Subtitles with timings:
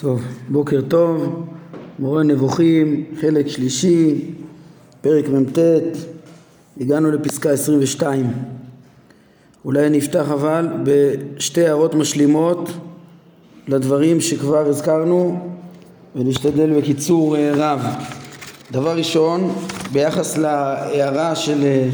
[0.00, 1.46] טוב, בוקר טוב,
[1.98, 4.24] מורה נבוכים, חלק שלישי,
[5.00, 5.58] פרק מ"ט,
[6.80, 8.32] הגענו לפסקה 22.
[9.64, 12.70] אולי נפתח אבל בשתי הערות משלימות
[13.68, 15.50] לדברים שכבר הזכרנו
[16.16, 17.80] ונשתדל בקיצור אה, רב.
[18.72, 19.52] דבר ראשון,
[19.92, 21.88] ביחס להערה של אה,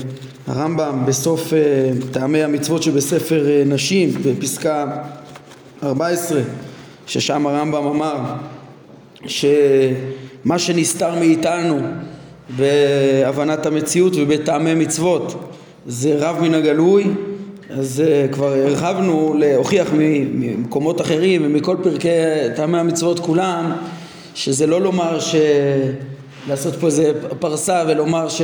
[0.47, 5.03] הרמב"ם בסוף אה, טעמי המצוות שבספר נשים, בפסקה
[5.83, 6.41] 14
[7.07, 8.17] ששם הרמב"ם אמר
[9.27, 11.79] שמה שנסתר מאיתנו
[12.57, 15.35] בהבנת המציאות ובטעמי מצוות
[15.87, 17.05] זה רב מן הגלוי
[17.71, 22.09] אז uh, כבר הרחבנו להוכיח ממקומות אחרים ומכל פרקי
[22.57, 23.73] טעמי המצוות כולם
[24.35, 25.35] שזה לא לומר ש...
[26.49, 28.43] לעשות פה איזה פרסה ולומר ש...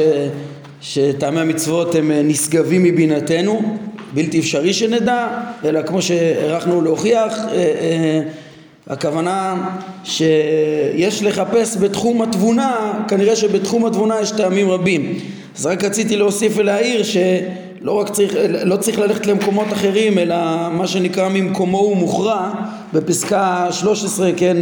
[0.81, 3.79] שטעמי המצוות הם נשגבים מבינתנו
[4.15, 5.29] בלתי אפשרי שנדע
[5.65, 8.48] אלא כמו שהערכנו להוכיח uh,
[8.89, 9.69] הכוונה
[10.05, 15.19] שיש לחפש בתחום התבונה, כנראה שבתחום התבונה יש טעמים רבים.
[15.59, 20.37] אז רק רציתי להוסיף ולהעיר שלא רק צריך, לא צריך ללכת למקומות אחרים, אלא
[20.73, 22.51] מה שנקרא ממקומו הוא מוכרע,
[22.93, 24.57] בפסקה 13, כן,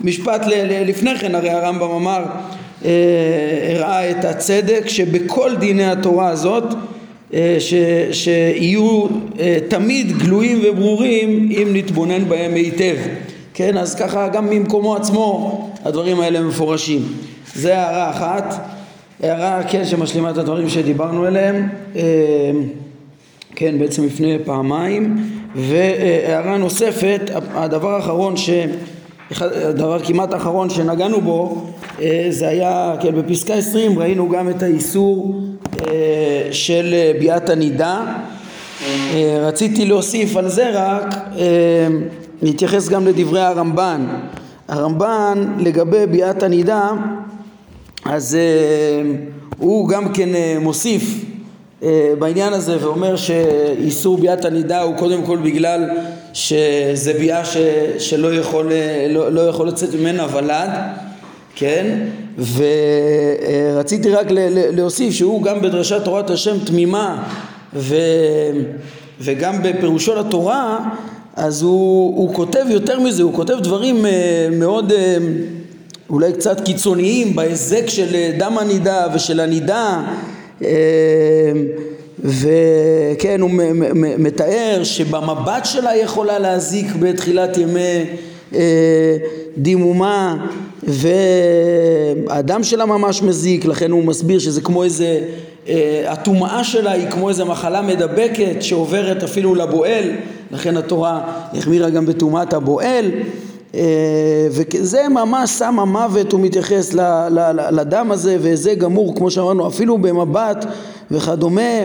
[0.00, 0.46] משפט
[0.86, 2.22] לפני כן, הרי הרמב"ם אמר,
[2.84, 2.90] אה,
[3.74, 6.64] הראה את הצדק שבכל דיני התורה הזאת
[7.34, 7.74] אה, ש,
[8.12, 9.06] שיהיו
[9.40, 12.96] אה, תמיד גלויים וברורים אם נתבונן בהם היטב.
[13.60, 17.02] כן, אז ככה גם ממקומו עצמו הדברים האלה מפורשים.
[17.54, 18.54] זה הערה אחת.
[19.22, 22.02] הערה, כן, שמשלימה את הדברים שדיברנו עליהם, אה,
[23.54, 25.30] כן, בעצם לפני פעמיים.
[25.54, 27.20] והערה נוספת,
[27.54, 28.50] הדבר האחרון ש...
[29.40, 31.66] הדבר כמעט האחרון שנגענו בו
[32.00, 35.40] אה, זה היה, כן, בפסקה 20 ראינו גם את האיסור
[35.80, 38.04] אה, של ביאת הנידה.
[39.40, 41.14] רציתי להוסיף על זה רק
[42.42, 44.06] נתייחס גם לדברי הרמב"ן.
[44.68, 46.90] הרמב"ן לגבי ביאת הנידה
[48.04, 49.06] אז uh,
[49.58, 51.02] הוא גם כן uh, מוסיף
[51.80, 51.84] uh,
[52.18, 55.90] בעניין הזה ואומר שאיסור ביאת הנידה הוא קודם כל בגלל
[56.32, 57.56] שזה ביאה ש,
[57.98, 58.72] שלא יכול,
[59.08, 60.70] לא, לא יכול לצאת ממנה ולד,
[61.54, 62.06] כן?
[63.74, 64.26] ורציתי רק
[64.72, 67.22] להוסיף שהוא גם בדרשת תורת השם תמימה
[67.74, 67.96] ו,
[69.20, 70.78] וגם בפירושו לתורה
[71.40, 75.16] אז הוא, הוא כותב יותר מזה, הוא כותב דברים אה, מאוד אה,
[76.10, 80.02] אולי קצת קיצוניים בהיזק של אה, דם הנידה ושל הנידה
[82.18, 83.50] וכן הוא
[84.18, 88.04] מתאר שבמבט שלה יכולה להזיק בתחילת ימי
[89.56, 90.46] דימומה
[90.82, 95.20] והדם שלה ממש מזיק לכן הוא מסביר שזה כמו איזה
[96.06, 100.04] הטומאה שלה היא כמו איזה מחלה מדבקת שעוברת אפילו לבועל
[100.50, 101.20] לכן התורה
[101.58, 103.10] החמירה גם בטומאת הבועל
[103.74, 106.94] אה, וזה ממש שם המוות הוא מתייחס
[107.70, 110.64] לדם הזה וזה גמור כמו שאמרנו אפילו במבט
[111.10, 111.82] וכדומה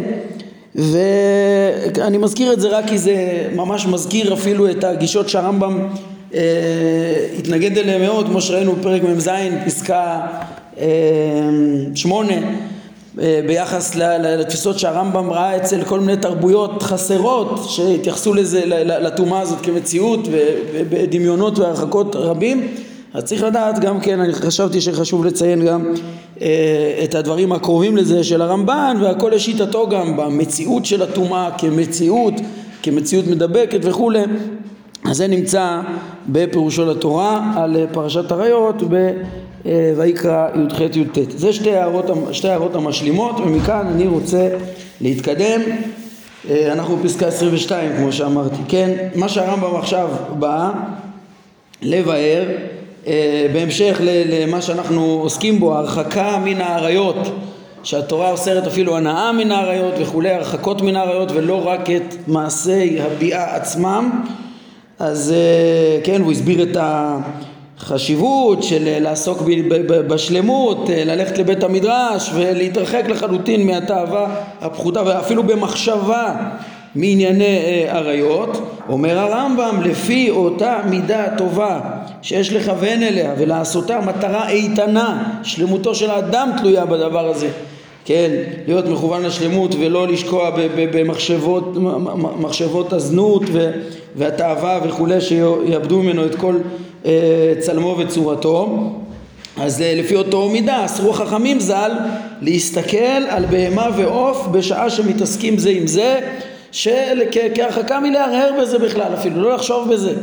[0.76, 5.88] ואני מזכיר את זה רק כי זה ממש מזכיר אפילו את הגישות שהרמב"ם
[6.34, 6.42] אה,
[7.40, 9.30] התנגד אליהן מאוד כמו שראינו בפרק מ"ז
[9.66, 10.20] פסקה
[10.80, 10.86] אה,
[11.96, 12.34] שמונה.
[12.34, 12.75] אה,
[13.48, 20.20] ביחס לתפיסות שהרמב"ם ראה אצל כל מיני תרבויות חסרות שהתייחסו לזה, לטומאה הזאת כמציאות
[20.74, 22.68] ובדמיונות והרחקות רבים.
[23.14, 25.94] אז צריך לדעת גם כן, אני חשבתי שחשוב לציין גם
[26.42, 32.34] אה, את הדברים הקרובים לזה של הרמב"ן והכל לשיטתו גם במציאות של הטומאה כמציאות,
[32.84, 34.24] כמציאות מדבקת וכולי.
[35.06, 35.82] אז זה נמצא
[36.28, 39.12] בפירושו לתורה על פרשת עריות אה,
[39.66, 41.18] ויקרא י"ח י"ט.
[41.30, 44.50] זה שתי הערות, שתי הערות המשלימות ומכאן אני רוצה
[45.02, 45.62] להתקדם.
[46.50, 48.92] אה, אנחנו בפסקה 22 כמו שאמרתי, כן?
[49.16, 50.10] מה שהרמב"ם עכשיו
[50.40, 50.72] בא
[51.82, 52.44] לבאר
[53.08, 57.18] אה, בהמשך למה שאנחנו עוסקים בו, הרחקה מן האריות
[57.84, 63.56] שהתורה אוסרת אפילו הנאה מן האריות וכולי, הרחקות מן האריות ולא רק את מעשי הביאה
[63.56, 64.22] עצמם
[65.00, 65.34] אז
[66.04, 67.18] כן, הוא הסביר את ה...
[67.86, 69.42] חשיבות של אה, לעסוק
[70.08, 76.36] בשלמות, אה, ללכת לבית המדרש ולהתרחק לחלוטין מהתאווה הפחותה ואפילו במחשבה
[76.96, 81.80] מענייני אה, עריות, אומר הרמב"ם לפי אותה מידה טובה
[82.22, 87.50] שיש לכוון אליה ולעשותה מטרה איתנה, שלמותו של האדם תלויה בדבר הזה,
[88.06, 88.32] כן,
[88.68, 91.74] להיות מכוון לשלמות ולא לשקוע במחשבות
[92.40, 93.44] מחשבות הזנות
[94.16, 96.56] והתאווה וכולי שיאבדו ממנו את כל
[97.60, 98.90] צלמו וצורתו.
[99.58, 101.92] אז אה, לפי אותו מידה אסרו חכמים ז"ל
[102.42, 106.20] להסתכל על בהמה ועוף בשעה שמתעסקים זה עם זה
[106.72, 107.22] של,
[107.56, 110.14] כהרחקה מלהרהר בזה בכלל אפילו לא לחשוב בזה.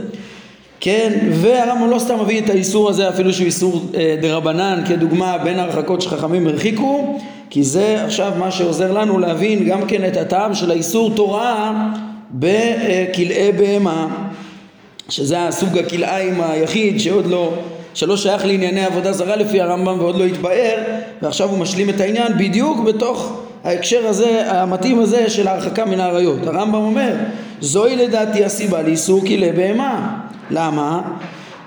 [0.81, 5.59] כן, והרמב"ם לא סתם מביא את האיסור הזה אפילו שהוא איסור אה, דרבנן כדוגמה בין
[5.59, 7.19] הרחקות שחכמים הרחיקו
[7.51, 11.89] כי זה עכשיו מה שעוזר לנו להבין גם כן את הטעם של האיסור תורה
[12.31, 14.32] בכלאי בהמה
[15.09, 17.53] שזה הסוג הכלאיים היחיד שעוד לא,
[17.95, 20.79] שלא שייך לענייני עבודה זרה לפי הרמב"ם ועוד לא התבאר
[21.23, 26.47] ועכשיו הוא משלים את העניין בדיוק בתוך ההקשר הזה, המתאים הזה של ההרחקה מן האריות.
[26.47, 27.13] הרמב"ם אומר,
[27.61, 30.19] זוהי לדעתי הסיבה לאיסור כלי בהמה.
[30.51, 31.01] למה?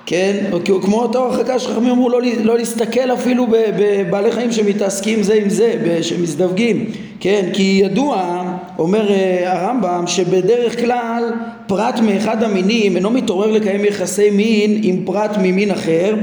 [0.05, 0.45] כן,
[0.81, 5.73] כמו אותה הרחקה שחכמים אמרו לא, לא להסתכל אפילו בבעלי חיים שמתעסקים זה עם זה,
[6.01, 6.85] שמזדווגים,
[7.19, 8.43] כן, כי ידוע,
[8.79, 11.23] אומר אה, הרמב"ם, שבדרך כלל
[11.67, 16.15] פרט מאחד המינים אינו מתעורר לקיים יחסי מין עם פרט ממין אחר,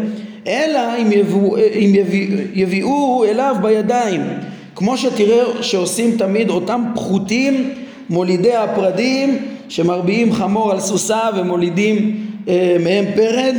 [0.46, 4.20] אלא אם, יביאו, אם יביא, יביאו אליו בידיים,
[4.74, 7.70] כמו שתראה שעושים תמיד אותם פחותים
[8.10, 9.38] מולידי הפרדים
[9.68, 12.31] שמרביעים חמור על סוסה ומולידים אה,
[12.80, 13.54] מהם פרד,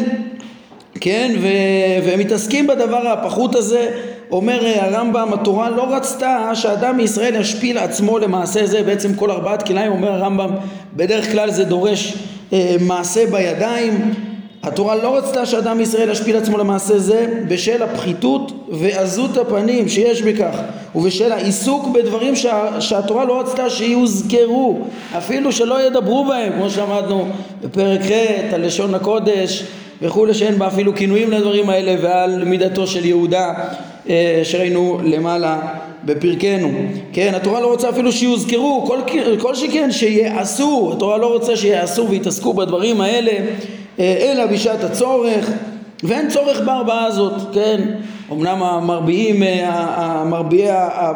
[1.02, 3.92] כן, ו- והם מתעסקים בדבר הפחות הזה,
[4.32, 9.64] אומר אה, הרמב"ם, התורה לא רצתה שאדם מישראל ישפיל עצמו למעשה זה, בעצם כל ארבעת
[9.64, 10.50] כליים, אומר הרמב"ם,
[10.94, 12.14] בדרך כלל זה דורש
[12.54, 14.14] אה, מעשה בידיים,
[14.64, 20.60] התורה לא רצתה שאדם מישראל ישפיל עצמו למעשה זה בשל הפחיתות ועזות הפנים שיש בכך
[20.96, 24.80] ובשל העיסוק בדברים שה, שהתורה לא רצתה שיוזכרו
[25.18, 27.28] אפילו שלא ידברו בהם כמו שאמרנו
[27.64, 29.64] בפרק ח' על לשון הקודש
[30.02, 33.54] וכולי שאין בה אפילו כינויים לדברים האלה ועל מידתו של יהודה
[34.10, 35.60] אה, שראינו למעלה
[36.06, 36.70] בפרקנו.
[37.14, 39.00] כן התורה לא רוצה אפילו שיוזכרו כל,
[39.40, 43.32] כל שכן שיעשו התורה לא רוצה שיעשו ויתעסקו בדברים האלה
[44.00, 45.50] אלא בשעת הצורך
[46.04, 47.82] ואין צורך בארבעה הזאת, כן?
[48.32, 50.72] אמנם המרביעים, אה, המרביעי,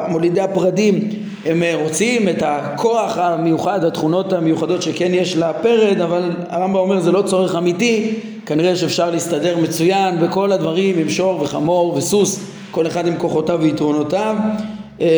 [0.10, 1.10] מולידי הפרדים
[1.46, 7.12] הם אה, רוצים את הכוח המיוחד, התכונות המיוחדות שכן יש לפרד, אבל הרמב"ם אומר זה
[7.12, 8.14] לא צורך אמיתי,
[8.46, 12.40] כנראה שאפשר להסתדר מצוין בכל הדברים עם שור וחמור וסוס,
[12.72, 14.36] כל אחד עם כוחותיו ויתרונותיו,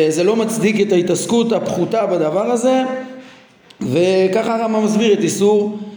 [0.08, 2.82] זה לא מצדיק את ההתעסקות הפחותה בדבר הזה,
[3.80, 5.89] וככה הרמב"ם מסביר את איסור אה,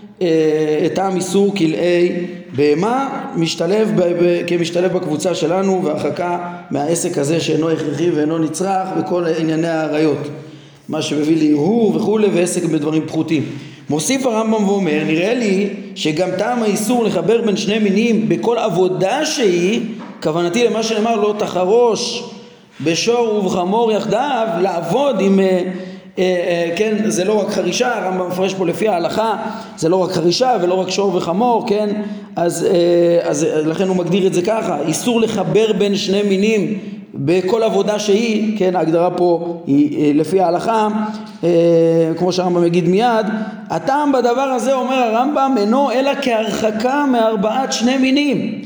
[0.86, 2.12] את עם איסור כלאי
[2.56, 6.38] בהמה משתלב ב, ב, כמשתלב בקבוצה שלנו והרחקה
[6.72, 10.28] מהעסק הזה שאינו הכרחי ואינו נצרך בכל ענייני האריות.
[10.90, 13.44] מה שמביא להרהור וכולי ועסק בדברים פחותים.
[13.90, 19.82] מוסיף הרמב"ם ואומר נראה לי שגם טעם האיסור לחבר בין שני מינים בכל עבודה שהיא
[20.24, 22.24] כוונתי למה שנאמר לא תחרוש
[22.84, 25.72] בשור ובחמור יחדיו לעבוד עם אה, אה, אה,
[26.76, 29.36] כן, זה לא רק חרישה, הרמב"ם מפרש פה לפי ההלכה,
[29.78, 31.90] זה לא רק חרישה ולא רק שור וחמור, כן,
[32.36, 36.80] אז, אה, אז לכן הוא מגדיר את זה ככה, איסור לחבר בין שני מינים
[37.14, 40.88] בכל עבודה שהיא, כן, ההגדרה פה היא לפי ההלכה,
[42.18, 43.26] כמו שהרמב"ם יגיד מיד,
[43.70, 48.62] הטעם בדבר הזה אומר הרמב"ם אינו אלא כהרחקה מארבעת שני מינים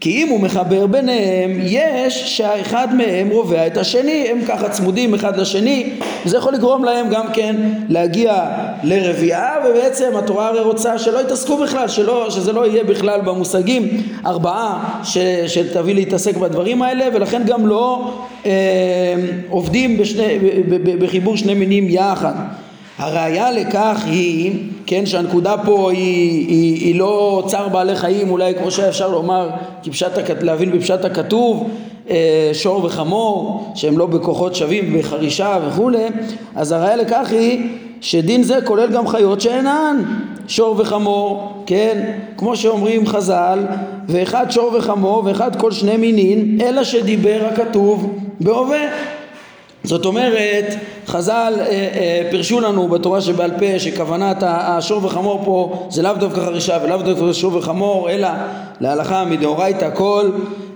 [0.00, 5.36] כי אם הוא מחבר ביניהם, יש שהאחד מהם רובע את השני, הם ככה צמודים אחד
[5.36, 5.90] לשני,
[6.26, 7.56] וזה יכול לגרום להם גם כן
[7.88, 8.44] להגיע
[8.82, 15.00] לרביעה, ובעצם התורה הרי רוצה שלא יתעסקו בכלל, שלא, שזה לא יהיה בכלל במושגים ארבעה
[15.04, 18.14] ש, שתביא להתעסק בדברים האלה, ולכן גם לא
[18.46, 18.50] אה,
[19.48, 20.38] עובדים בשני,
[20.98, 22.34] בחיבור שני מינים יחד.
[22.98, 24.52] הראיה לכך היא,
[24.86, 29.50] כן, שהנקודה פה היא, היא, היא לא צער בעלי חיים, אולי כמו שאפשר לומר,
[29.82, 31.70] כפשט, להבין בפשט הכתוב,
[32.10, 36.06] אה, שור וחמור, שהם לא בכוחות שווים, בחרישה וכולי,
[36.54, 37.68] אז הראיה לכך היא
[38.00, 40.02] שדין זה כולל גם חיות שאינן
[40.48, 43.58] שור וחמור, כן, כמו שאומרים חז"ל,
[44.08, 49.17] ואחד שור וחמור ואחד כל שני מינין, אלא שדיבר הכתוב בהווה.
[49.84, 50.74] זאת אומרת,
[51.06, 56.40] חז"ל אה, אה, פירשו לנו בתורה שבעל פה שכוונת השור וחמור פה זה לאו דווקא
[56.40, 58.28] חרישה ולאו דווקא שור וחמור אלא
[58.80, 60.30] להלכה מדאורייתא כל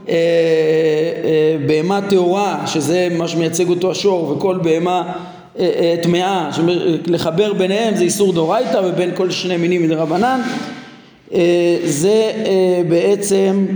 [0.09, 5.13] אה, אה, בהמה טהורה שזה מה שמייצג אותו השור וכל בהמה
[5.59, 6.51] אה, אה,
[7.07, 10.41] לחבר ביניהם זה איסור דאורייתא ובין כל שני מינים מדרבנן
[11.35, 13.67] אה, זה אה, בעצם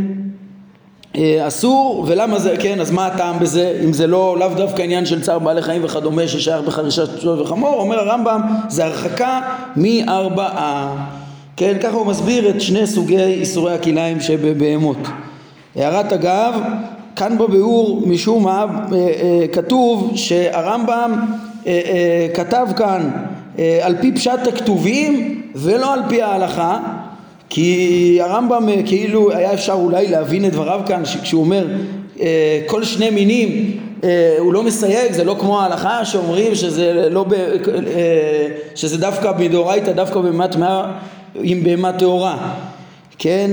[1.47, 5.23] אסור, ולמה זה, כן, אז מה הטעם בזה, אם זה לא, לאו דווקא עניין של
[5.23, 9.41] צער בעלי חיים וכדומה ששייך בחרישת שור וחמור, אומר הרמב"ם, זה הרחקה
[9.77, 10.97] מארבעה.
[11.57, 14.99] כן, ככה הוא מסביר את שני סוגי איסורי הכלאיים שבבהמות.
[15.77, 16.61] הערת אגב,
[17.17, 21.21] כאן בביאור משום מה אה, אה, כתוב שהרמב"ם
[22.35, 23.11] כתב כאן
[23.83, 26.79] על פי פשט הכתובים ולא על פי ההלכה
[27.49, 31.67] כי הרמב"ם אה, כאילו היה אפשר אולי להבין את דבריו כאן כשהוא אומר
[32.21, 37.25] אה, כל שני מינים אה, הוא לא מסייג, זה לא כמו ההלכה שאומרים שזה, לא
[37.29, 37.35] ב,
[38.75, 40.93] שזה דווקא מדאורייתא, דווקא בהמה טמאה
[41.35, 42.55] עם בהמה טהורה.
[43.19, 43.51] כן,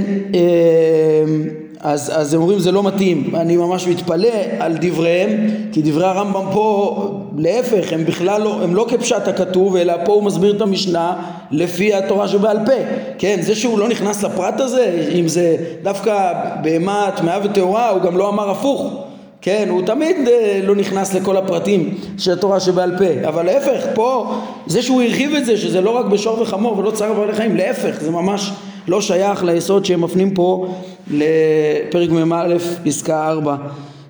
[1.80, 5.30] אז, אז הם אומרים זה לא מתאים, אני ממש מתפלא על דבריהם,
[5.72, 6.98] כי דברי הרמב"ם פה
[7.38, 11.14] להפך, הם בכלל לא, הם לא כפשט הכתוב, אלא פה הוא מסביר את המשנה
[11.54, 12.72] לפי התורה שבעל פה,
[13.18, 18.18] כן, זה שהוא לא נכנס לפרט הזה, אם זה דווקא בהמה טמאה וטהורה, הוא גם
[18.18, 18.94] לא אמר הפוך,
[19.42, 24.36] כן, הוא תמיד אה, לא נכנס לכל הפרטים של התורה שבעל פה, אבל להפך, פה,
[24.68, 28.02] זה שהוא הרחיב את זה, שזה לא רק בשור וחמור ולא צער בעלי חיים, להפך,
[28.02, 28.52] זה ממש
[28.88, 30.68] לא שייך ליסוד שהם מפנים פה
[31.12, 33.56] לפרק מ"א פסקה 4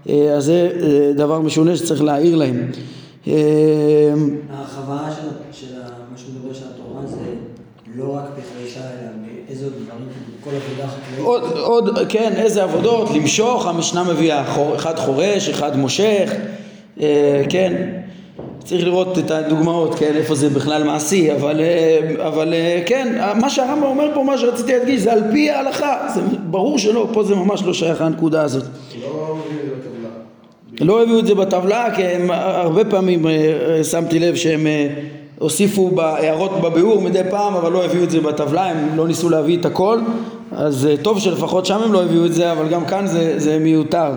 [0.09, 2.71] אה, אז זה אה, דבר משונה שצריך להעיר להם.
[3.27, 3.33] אה,
[4.49, 4.97] ההרחבה
[5.51, 5.67] של
[6.11, 7.17] מה שמדבר של התורה זה
[7.95, 9.09] לא רק בחרישה אלא
[9.47, 10.07] באיזה עוד דברים,
[10.43, 11.25] כל עבודה חקלאית.
[11.25, 14.43] עוד, עוד, כן, איזה עבודות, למשוך, המשנה מביאה
[14.75, 16.33] אחד חורש, אחד מושך,
[17.49, 17.89] כן,
[18.63, 23.49] צריך לראות את הדוגמאות, כן, איפה זה בכלל מעשי, אבל, אה, אבל אה, כן, מה
[23.49, 27.35] שהרמב"ם אומר פה, מה שרציתי להדגיש, זה על פי ההלכה, זה ברור שלא, פה זה
[27.35, 28.63] ממש לא שייך לנקודה הזאת.
[29.01, 30.09] לא הביאו את זה בטבלה.
[30.81, 34.67] לא הביאו את זה בטבלה, כי הם הרבה פעמים אה, שמתי לב שהם
[35.43, 39.57] הוסיפו בהערות בביאור מדי פעם, אבל לא הביאו את זה בטבלה, הם לא ניסו להביא
[39.57, 39.99] את הכל,
[40.51, 44.11] אז טוב שלפחות שם הם לא הביאו את זה, אבל גם כאן זה, זה מיותר.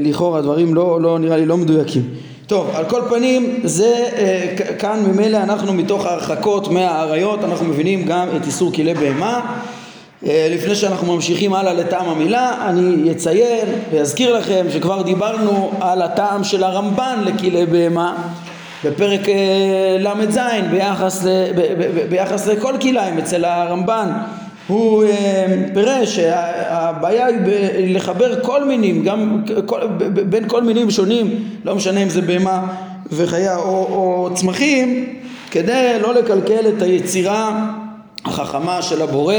[0.00, 2.02] לכאורה, דברים לא, לא נראה לי לא מדויקים.
[2.46, 8.28] טוב, על כל פנים, זה אה, כאן ממילא אנחנו מתוך ההרחקות מהאריות, אנחנו מבינים גם
[8.36, 9.40] את איסור כלי בהמה.
[10.26, 16.44] אה, לפני שאנחנו ממשיכים הלאה לטעם המילה, אני אציין ואזכיר לכם שכבר דיברנו על הטעם
[16.44, 18.14] של הרמב"ן לכלי בהמה
[18.84, 20.38] בפרק אה, ל"ז
[20.70, 21.24] ביחס,
[22.08, 24.12] ביחס לכל כליים אצל הרמב"ן
[24.66, 29.80] הוא אה, פירש שהבעיה היא לחבר כל מינים, גם כל,
[30.28, 32.66] בין כל מינים שונים, לא משנה אם זה בהמה
[33.12, 35.06] וחיה או, או צמחים,
[35.50, 37.70] כדי לא לקלקל את היצירה
[38.24, 39.34] החכמה של הבורא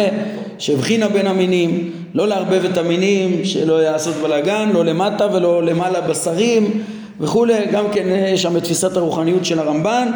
[0.58, 6.84] שהבחינה בין המינים, לא לערבב את המינים, שלא יעשות בלאגן, לא למטה ולא למעלה בשרים
[7.24, 10.12] וכולי, גם כן יש שם את תפיסת הרוחניות של הרמב"ן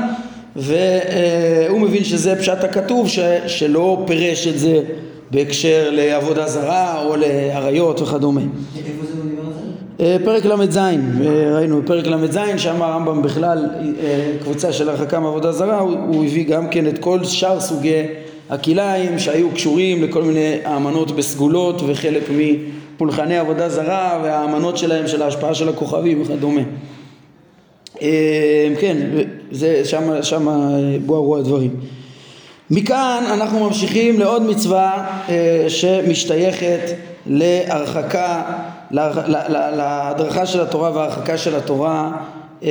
[0.56, 4.82] והוא מבין שזה פשט הכתוב ש, שלא פירש את זה
[5.32, 8.42] בהקשר לעבודה זרה או לאריות וכדומה.
[8.42, 10.18] זה?
[10.26, 10.80] פרק ל"ז,
[11.56, 13.66] ראינו פרק ל"ז, שם הרמב"ם בכלל,
[14.04, 18.04] אה, קבוצה של הרחקה מעבודה זרה, הוא, הוא הביא גם כן את כל שאר סוגי
[18.50, 25.54] הכלאיים שהיו קשורים לכל מיני האמנות בסגולות וחלק מפולחני עבודה זרה והאמנות שלהם של ההשפעה
[25.54, 26.62] של הכוכבים וכדומה.
[28.02, 28.98] אה, כן,
[29.52, 30.48] זה שם, שם
[31.06, 31.72] בואו הדברים.
[32.72, 36.80] מכאן אנחנו ממשיכים לעוד מצווה אה, שמשתייכת
[37.28, 38.42] להרחקה,
[38.92, 42.12] להדרכה של התורה וההרחקה של התורה
[42.64, 42.70] אה,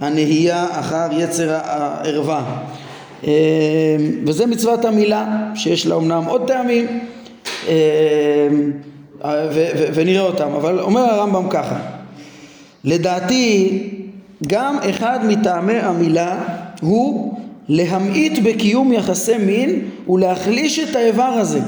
[0.00, 2.44] מהנהייה אחר יצר הערווה.
[4.26, 7.00] וזה מצוות המילה שיש לה אמנם עוד טעמים
[9.94, 11.76] ונראה אותם, אבל אומר הרמב"ם ככה
[12.84, 13.88] לדעתי
[14.46, 16.38] גם אחד מטעמי המילה
[16.80, 17.34] הוא
[17.68, 21.60] להמעיט בקיום יחסי מין ולהחליש את האיבר הזה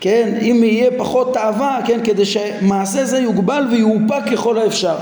[0.00, 4.96] כן, אם יהיה פחות תאווה, כן, כדי שמעשה זה יוגבל ויאופק ככל האפשר.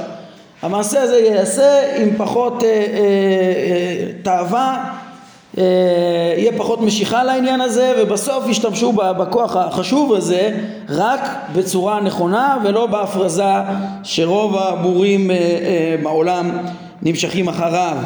[0.62, 4.94] המעשה הזה ייעשה עם פחות אה, אה, אה, תאווה,
[5.56, 10.50] יהיה פחות משיכה לעניין הזה, ובסוף ישתמשו בכוח החשוב הזה
[10.88, 11.20] רק
[11.54, 13.52] בצורה נכונה ולא בהפרזה
[14.02, 16.50] שרוב הבורים אה, אה, בעולם
[17.02, 17.96] נמשכים אחריו.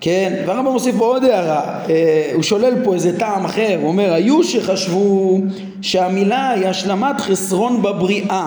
[0.00, 4.12] כן, והרמב"ם מוסיף פה עוד הערה, אה, הוא שולל פה איזה טעם אחר, הוא אומר
[4.12, 5.38] היו שחשבו
[5.82, 8.46] שהמילה היא השלמת חסרון בבריאה,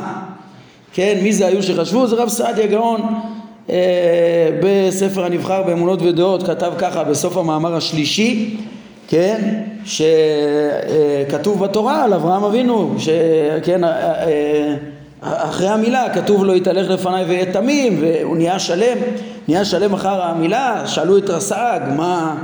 [0.93, 2.07] כן, מי זה היו שחשבו?
[2.07, 3.40] זה רב סעדיה גאון אה,
[4.63, 8.57] בספר הנבחר באמונות ודעות כתב ככה בסוף המאמר השלישי,
[9.07, 14.75] כן, שכתוב בתורה על אברהם אבינו, שכן, אה,
[15.21, 18.97] אחרי המילה כתוב לו יתהלך לפניי ויהיה תמים והוא נהיה שלם
[19.47, 22.35] נהיה שלם אחר המילה, שאלו את רס"ג, מה,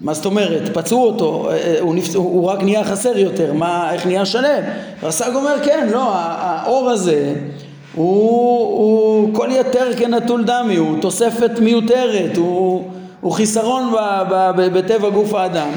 [0.00, 1.48] מה זאת אומרת, פצעו אותו,
[1.80, 2.14] הוא, נפצ...
[2.14, 4.62] הוא רק נהיה חסר יותר, מה, איך נהיה שלם?
[5.02, 7.34] רס"ג אומר כן, לא, האור הזה
[7.96, 13.96] הוא, הוא כל יתר כנטול דמי, הוא תוספת מיותרת, הוא, הוא חיסרון ב,
[14.30, 15.68] ב, ב, בטבע גוף האדם,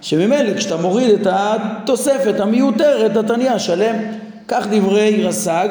[0.00, 3.96] שממילא כשאתה מוריד את התוספת המיותרת אתה נהיה שלם,
[4.48, 5.68] כך דברי רס"ג,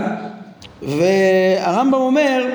[0.81, 2.45] והרמב"ם אומר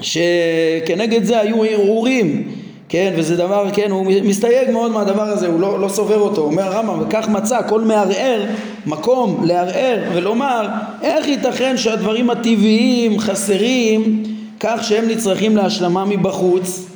[0.00, 2.48] שכנגד זה היו ערעורים,
[2.94, 6.62] כן, וזה דבר, כן, הוא מסתייג מאוד מהדבר הזה, הוא לא, לא סובר אותו, אומר
[6.62, 8.42] הרמב"ם, וכך מצא כל מערער
[8.86, 10.66] מקום לערער ולומר
[11.02, 14.22] איך ייתכן שהדברים הטבעיים חסרים
[14.60, 16.86] כך שהם נצרכים להשלמה מבחוץ,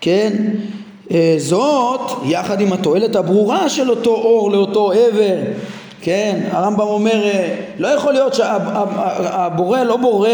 [0.00, 0.32] כן,
[1.10, 5.36] אה, זאת יחד עם התועלת הברורה של אותו אור לאותו עבר.
[6.00, 7.22] כן, הרמב"ם אומר,
[7.78, 10.28] לא יכול להיות שהבורא לא בורא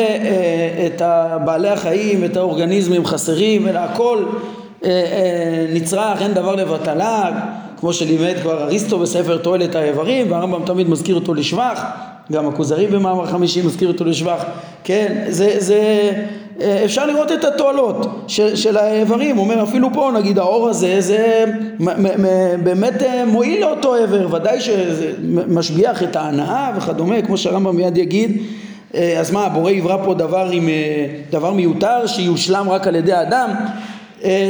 [0.87, 1.03] את
[1.45, 4.25] בעלי החיים, את האורגניזמים חסרים, אלא הכל
[5.73, 7.31] נצרך, אין דבר לבטלה,
[7.81, 11.85] כמו שלימד כבר אריסטו בספר תועלת האיברים, והרמב"ם תמיד מזכיר אותו לשבח,
[12.33, 14.45] גם הכוזרי במאמר חמישי מזכיר אותו לשבח,
[14.85, 16.13] כן, זה, זה,
[16.85, 21.45] אפשר לראות את התועלות של, של האיברים, הוא אומר אפילו פה נגיד האור הזה זה
[21.81, 25.13] מ, מ, מ, באמת מועיל לאותו איבר, ודאי שזה
[25.49, 28.43] משביח את ההנאה וכדומה, כמו שהרמב"ם מיד יגיד,
[28.95, 30.69] אז מה הבורא יברא פה דבר, עם,
[31.31, 33.51] דבר מיותר שיושלם רק על ידי האדם,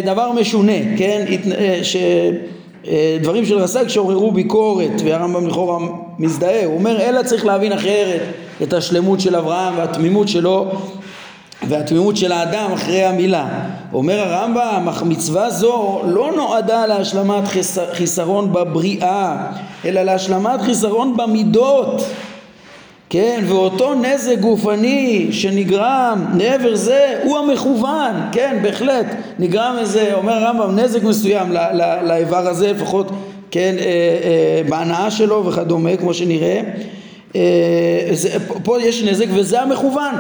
[0.05, 1.25] דבר משונה, כן,
[1.83, 1.97] ש...
[3.21, 5.79] דברים של רס"ג שעוררו ביקורת והרמב"ם לכאורה
[6.19, 8.21] מזדהה, הוא אומר אלא צריך להבין אחרת
[8.63, 10.67] את השלמות של אברהם והתמימות שלו
[11.69, 13.49] והתמימות של האדם אחרי המילה.
[13.93, 17.45] אומר הרמב"ם, אך מצווה זו לא נועדה להשלמת
[17.93, 19.47] חיסרון בבריאה,
[19.85, 22.03] אלא להשלמת חיסרון במידות.
[23.11, 29.07] כן, ואותו נזק גופני שנגרם לעבר זה הוא המכוון, כן, בהחלט,
[29.39, 31.53] נגרם איזה, אומר הרמב"ם, נזק מסוים
[32.03, 33.11] לאיבר הזה, לפחות,
[33.51, 36.61] כן, אה, אה, בהנאה שלו וכדומה, כמו שנראה.
[37.37, 38.29] אה, זה,
[38.65, 40.15] פה יש נזק וזה המכוון,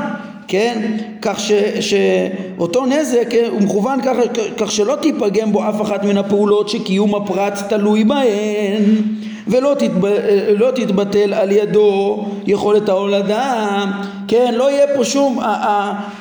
[0.49, 4.16] כן, כך ש, שאותו נזק הוא מכוון כך,
[4.56, 8.85] כך שלא תיפגם בו אף אחת מן הפעולות שקיום הפרט תלוי בהן
[9.49, 10.06] ולא תתב...
[10.56, 13.85] לא תתבטל על ידו יכולת ההולדה,
[14.28, 15.38] כן, לא יהיה פה שום,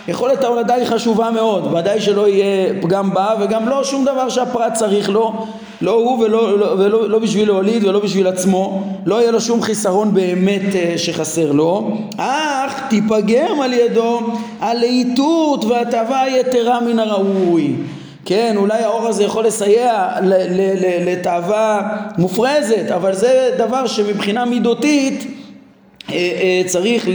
[0.08, 4.74] יכולת ההולדה היא חשובה מאוד, ודאי שלא יהיה פגם בה וגם לא שום דבר שהפרט
[4.74, 5.46] צריך לו,
[5.82, 9.62] לא הוא ולא, לא, ולא לא בשביל להוליד ולא בשביל עצמו, לא יהיה לו שום
[9.62, 14.20] חיסרון באמת אה, שחסר לו, אך תיפגם על ידו
[14.60, 17.76] הלהיטות והטבה יתרה מן הראוי
[18.30, 20.10] כן, אולי האור הזה יכול לסייע
[21.06, 21.82] לתאווה
[22.18, 25.28] מופרזת, אבל זה דבר שמבחינה מידותית
[26.10, 27.08] אה, אה, צריך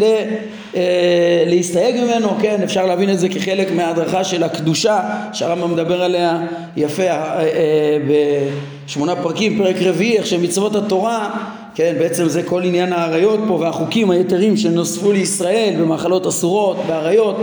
[0.77, 5.01] אה, להסתייג ממנו, כן, אפשר להבין את זה כחלק מההדרכה של הקדושה
[5.33, 6.47] שהרמב"ם מדבר עליה
[6.77, 7.03] יפה
[8.87, 11.31] בשמונה פרקים, פרק רביעי, איך שמצוות התורה,
[11.75, 17.37] כן, בעצם זה כל עניין האריות פה והחוקים היתרים שנוספו לישראל במאכלות אסורות, באריות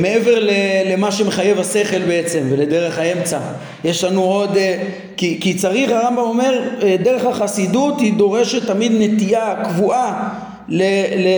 [0.00, 0.48] מעבר
[0.86, 3.38] למה שמחייב השכל בעצם ולדרך האמצע
[3.84, 4.82] יש לנו עוד אה,
[5.16, 10.28] כי, כי צריך הרמב"ם אומר אה, דרך החסידות היא דורשת תמיד נטייה קבועה
[10.68, 10.82] ל,
[11.16, 11.28] ל,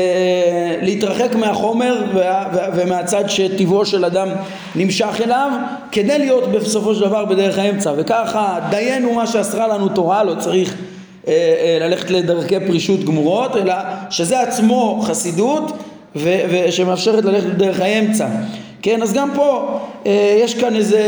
[0.83, 2.45] להתרחק מהחומר וה,
[2.77, 4.29] ומהצד שטבעו של אדם
[4.75, 5.51] נמשך אליו
[5.93, 7.93] כדי להיות בסופו של דבר בדרך האמצע.
[7.97, 10.75] וככה דיינו מה שאסרה לנו תורה לא צריך
[11.81, 13.75] ללכת לדרכי פרישות גמורות אלא
[14.11, 15.73] שזה עצמו חסידות
[16.22, 18.28] ושמאפשרת ללכת בדרך האמצע.
[18.83, 21.02] כן, אז גם פה אה, יש כאן איזה,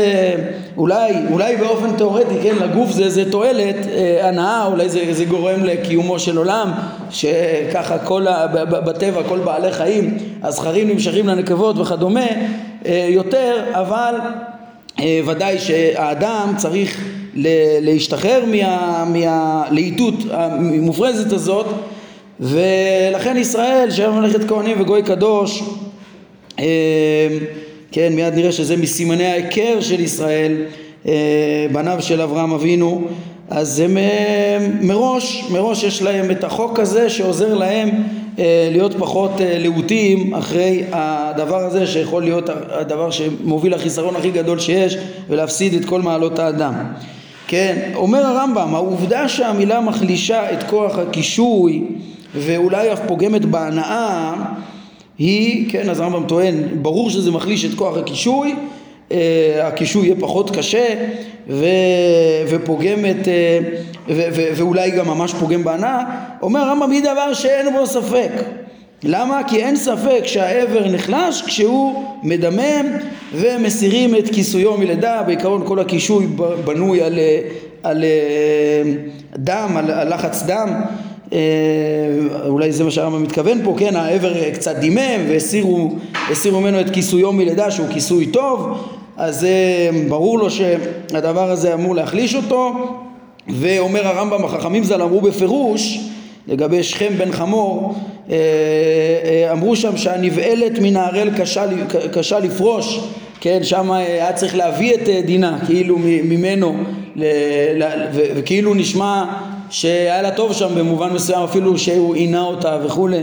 [0.77, 5.63] אולי, אולי באופן תיאורטי, כן, לגוף זה איזה תועלת, אה, הנאה, אולי זה, זה גורם
[5.63, 6.71] לקיומו של עולם,
[7.11, 12.25] שככה כל, ה, בטבע כל בעלי חיים, הזכרים נמשכים לנקבות וכדומה,
[12.85, 14.15] אה, יותר, אבל
[14.99, 17.03] אה, ודאי שהאדם צריך
[17.81, 18.43] להשתחרר
[19.05, 21.65] מהלהיטות המופרזת הזאת
[22.41, 25.63] ולכן ישראל שהיה ממלכת כהנים וגוי קדוש
[26.59, 26.65] אה,
[27.91, 30.55] כן מיד נראה שזה מסימני ההיכר של ישראל
[31.07, 33.07] אה, בניו של אברהם אבינו
[33.49, 37.89] אז הם אה, מראש, מראש יש להם את החוק הזה שעוזר להם
[38.71, 44.97] להיות פחות להוטים אחרי הדבר הזה שיכול להיות הדבר שמוביל לחיסרון הכי גדול שיש
[45.29, 46.73] ולהפסיד את כל מעלות האדם.
[47.47, 51.83] כן, אומר הרמב"ם, העובדה שהמילה מחלישה את כוח הקישוי
[52.35, 54.33] ואולי אף פוגמת בהנאה
[55.17, 58.55] היא, כן, אז הרמב"ם טוען, ברור שזה מחליש את כוח הקישוי,
[59.11, 60.95] אה, הקישוי יהיה פחות קשה
[61.49, 61.65] ו,
[62.49, 63.59] ופוגם את, אה,
[64.07, 66.03] ו, ו, ואולי גם ממש פוגם בהנאה,
[66.41, 68.31] אומר הרמב"ם היא דבר שאין בו ספק.
[69.03, 69.41] למה?
[69.47, 72.85] כי אין ספק שהעבר נחלש כשהוא מדמם
[73.33, 76.27] ומסירים את כיסויו מלידה, בעיקרון כל הקישוי
[76.65, 77.19] בנוי על,
[77.83, 78.91] על אה,
[79.37, 80.81] דם, על, על לחץ דם
[82.47, 87.71] אולי זה מה שהרמב"ם מתכוון פה, כן, העבר קצת דימם והסירו ממנו את כיסויו מלידה
[87.71, 92.73] שהוא כיסוי טוב, אז אה, ברור לו שהדבר הזה אמור להחליש אותו,
[93.49, 95.99] ואומר הרמב"ם, החכמים ז"ל אמרו בפירוש
[96.47, 97.95] לגבי שכם בן חמור,
[98.31, 101.65] אה, אמרו שם שהנבעלת מן הערל קשה,
[102.11, 102.99] קשה לפרוש,
[103.41, 106.75] כן, שם היה צריך להביא את דינה, כאילו ממנו,
[108.35, 109.25] וכאילו נשמע
[109.71, 113.21] שהיה לה טוב שם במובן מסוים אפילו שהוא עינה אותה וכולי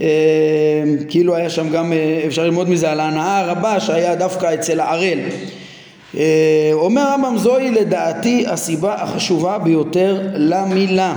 [0.00, 0.06] אה,
[1.08, 5.18] כאילו היה שם גם אה, אפשר ללמוד מזה על ההנאה הרבה שהיה דווקא אצל הערל
[6.16, 11.14] אה, אומר הרמב"ם זוהי לדעתי הסיבה החשובה ביותר למילה.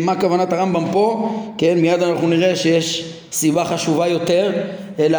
[0.00, 1.34] מה כוונת הרמב"ם פה?
[1.58, 4.52] כן, מיד אנחנו נראה שיש סיבה חשובה יותר,
[4.98, 5.18] אלא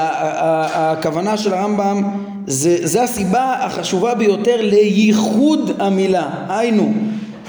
[0.73, 2.03] הכוונה של הרמב"ם
[2.47, 6.93] זה, זה הסיבה החשובה ביותר לייחוד המילה, היינו,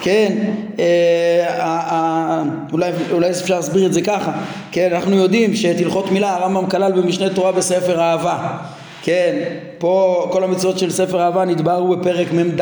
[0.03, 0.33] כן,
[0.79, 4.33] אה, אולי, אולי אפשר להסביר את זה ככה,
[4.73, 8.57] כן, אנחנו יודעים שאת הלכות מילה הרמב"ם כלל במשנה תורה בספר אהבה.
[9.03, 9.39] כן,
[9.79, 12.61] פה כל המצוות של ספר אהבה נדברו בפרק מ"ד,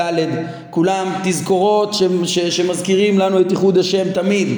[0.71, 1.95] כולם תזכורות
[2.51, 4.49] שמזכירים לנו את ייחוד השם תמיד,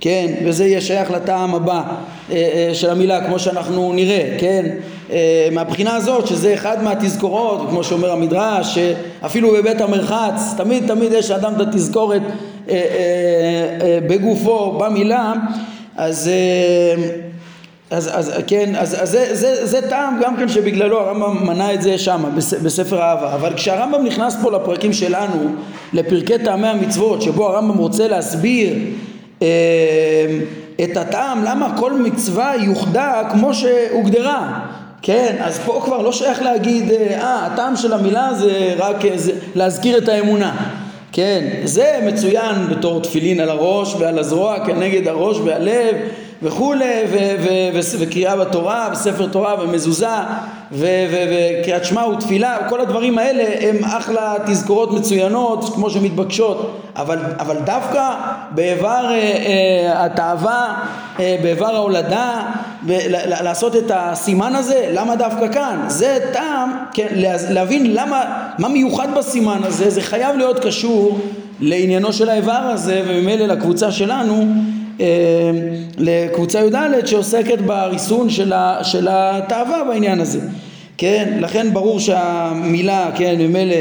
[0.00, 1.82] כן, וזה יהיה שייך לטעם הבא
[2.30, 4.66] אה, אה, של המילה כמו שאנחנו נראה, כן,
[5.10, 11.30] אה, מהבחינה הזאת שזה אחד מהתזכורות, כמו שאומר המדרש, שאפילו בבית המרחץ, תמיד תמיד יש
[11.30, 12.22] לאדם את התזכורת
[14.06, 15.32] בגופו, במילה,
[15.96, 16.30] אז
[17.90, 21.82] אז, אז כן, אז, אז זה, זה, זה טעם גם כן שבגללו הרמב"ם מנה את
[21.82, 22.24] זה שם
[22.62, 23.34] בספר אהבה.
[23.34, 25.52] אבל כשהרמב"ם נכנס פה לפרקים שלנו
[25.92, 28.74] לפרקי טעמי המצוות שבו הרמב"ם רוצה להסביר
[30.84, 34.60] את הטעם למה כל מצווה יוחדה כמו שהוגדרה.
[35.02, 39.32] כן, אז פה כבר לא שייך להגיד אה, הטעם של המילה זה רק אה, זה,
[39.54, 40.56] להזכיר את האמונה.
[41.12, 45.96] כן, זה מצוין בתור תפילין על הראש ועל הזרוע כנגד הראש והלב
[46.42, 47.04] וכולי,
[47.98, 50.06] וקריאה בתורה, וספר תורה, ומזוזה,
[50.72, 58.14] וקריאת שמע ותפילה, כל הדברים האלה הם אחלה תזכורות מצוינות כמו שמתבקשות, אבל, אבל דווקא
[58.50, 60.74] באיבר אה, אה, התאווה,
[61.20, 62.42] אה, באיבר ההולדה,
[62.86, 62.92] ב,
[63.42, 65.84] לעשות את הסימן הזה, למה דווקא כאן?
[65.86, 67.08] זה טעם, כן,
[67.50, 68.24] להבין למה,
[68.58, 71.20] מה מיוחד בסימן הזה, זה חייב להיות קשור
[71.60, 74.46] לעניינו של האיבר הזה, וממילא לקבוצה שלנו
[75.98, 78.30] לקבוצה י"ד שעוסקת בריסון
[78.82, 80.40] של התאווה בעניין הזה.
[80.98, 83.74] כן, לכן ברור שהמילה, כן, ממילא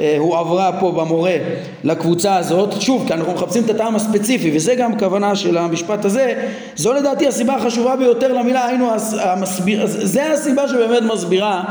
[0.00, 1.36] אה, הועברה פה במורה
[1.84, 6.48] לקבוצה הזאת, שוב, כי אנחנו מחפשים את הטעם הספציפי, וזה גם הכוונה של המשפט הזה,
[6.76, 11.64] זו לדעתי הסיבה החשובה ביותר למילה, היינו המסביר, זה הסיבה שבאמת מסבירה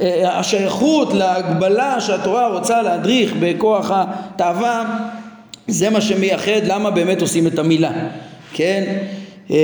[0.00, 4.84] אה, השייכות להגבלה שהתורה רוצה להדריך בכוח התאווה,
[5.66, 7.92] זה מה שמייחד למה באמת עושים את המילה.
[8.54, 8.96] כן?
[9.50, 9.56] אה,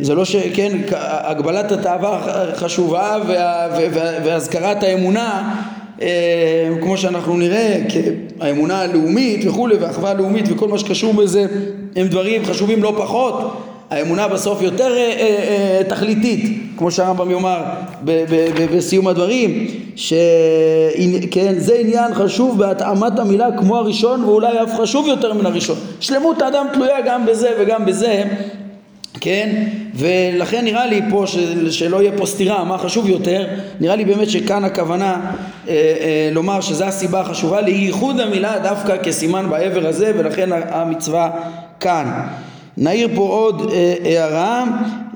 [0.00, 0.36] זה לא ש...
[0.36, 2.20] כן, הגבלת התאווה
[2.54, 3.18] חשובה
[4.24, 5.54] והזכרת האמונה
[6.02, 7.76] אה, כמו שאנחנו נראה,
[8.40, 11.46] האמונה הלאומית וכולי והאחווה הלאומית וכל מה שקשור בזה
[11.96, 13.62] הם דברים חשובים לא פחות
[13.92, 17.62] האמונה בסוף יותר אה, אה, אה, תכליתית, כמו שהרמב"ם יאמר
[18.72, 25.46] בסיום הדברים, שכן זה עניין חשוב בהתאמת המילה כמו הראשון ואולי אף חשוב יותר מן
[25.46, 25.76] הראשון.
[26.00, 28.22] שלמות האדם תלויה גם בזה וגם בזה,
[29.20, 29.64] כן?
[29.94, 31.36] ולכן נראה לי פה ש,
[31.70, 33.46] שלא יהיה פה סתירה, מה חשוב יותר,
[33.80, 35.20] נראה לי באמת שכאן הכוונה
[35.68, 41.30] אה, אה, לומר שזו הסיבה החשובה לייחוד המילה דווקא כסימן בעבר הזה ולכן המצווה
[41.80, 42.22] כאן.
[42.76, 44.64] נעיר פה עוד אה, הערה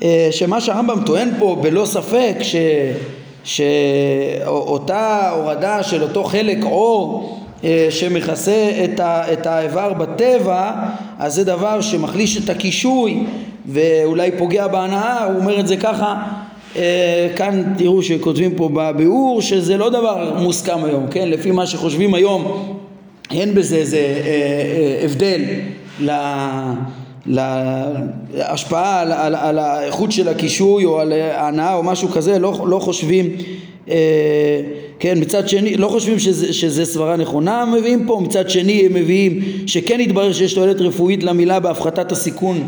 [0.02, 2.56] אה, שמה שהרמב"ם טוען פה בלא ספק ש,
[3.44, 10.72] שאותה הורדה של אותו חלק אור אה, שמכסה את, ה, את האיבר בטבע
[11.18, 13.24] אז זה דבר שמחליש את הקישוי
[13.66, 16.22] ואולי פוגע בהנאה הוא אומר את זה ככה
[16.76, 21.28] אה, כאן תראו שכותבים פה בביאור שזה לא דבר מוסכם היום כן?
[21.28, 22.74] לפי מה שחושבים היום
[23.30, 25.40] אין בזה איזה אה, אה, הבדל
[26.00, 26.10] ל...
[27.26, 32.78] להשפעה על, על, על האיכות של הקישוי או על ההנאה או משהו כזה לא, לא
[32.78, 33.36] חושבים
[33.88, 34.60] אה,
[34.98, 38.94] כן מצד שני לא חושבים שזה, שזה סברה נכונה הם מביאים פה מצד שני הם
[38.94, 42.66] מביאים שכן יתברר שיש תועלת רפואית למילה בהפחתת הסיכון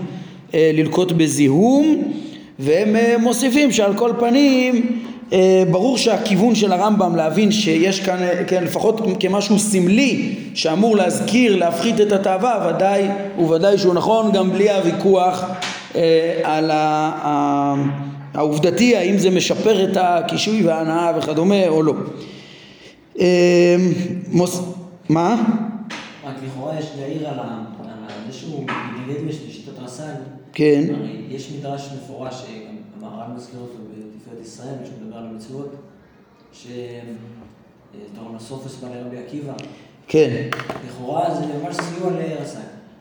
[0.55, 2.13] אה, ללקוט בזיהום
[2.59, 5.03] והם אה, מוסיפים שעל כל פנים
[5.71, 12.13] ברור שהכיוון של הרמב"ם להבין שיש כאן כן, לפחות כמשהו סמלי שאמור להזכיר, להפחית את
[12.13, 15.45] התאווה, ודאי וודאי שהוא נכון גם בלי הוויכוח
[15.95, 17.75] אה, על ה,
[18.35, 21.95] העובדתי האם זה משפר את הקישוי וההנאה וכדומה או לא.
[23.21, 23.77] אה,
[24.33, 24.63] מוס...
[25.09, 25.45] מה?
[26.25, 27.37] רק לכאורה יש להעיר על
[28.31, 30.05] זה שהוא מתנגד לשיטת רס"ג.
[30.53, 30.85] כן.
[31.29, 32.45] יש מדרש מפורש
[33.03, 33.75] הר"ן מזכיר אותו
[34.31, 35.75] בתפארת ישראל, שמדבר על המצוות,
[38.15, 39.53] שטורנוסופוס בא לרבי עקיבא.
[40.09, 40.31] כן.
[40.89, 42.59] לכאורה זה ממש סיוע לרס"ג.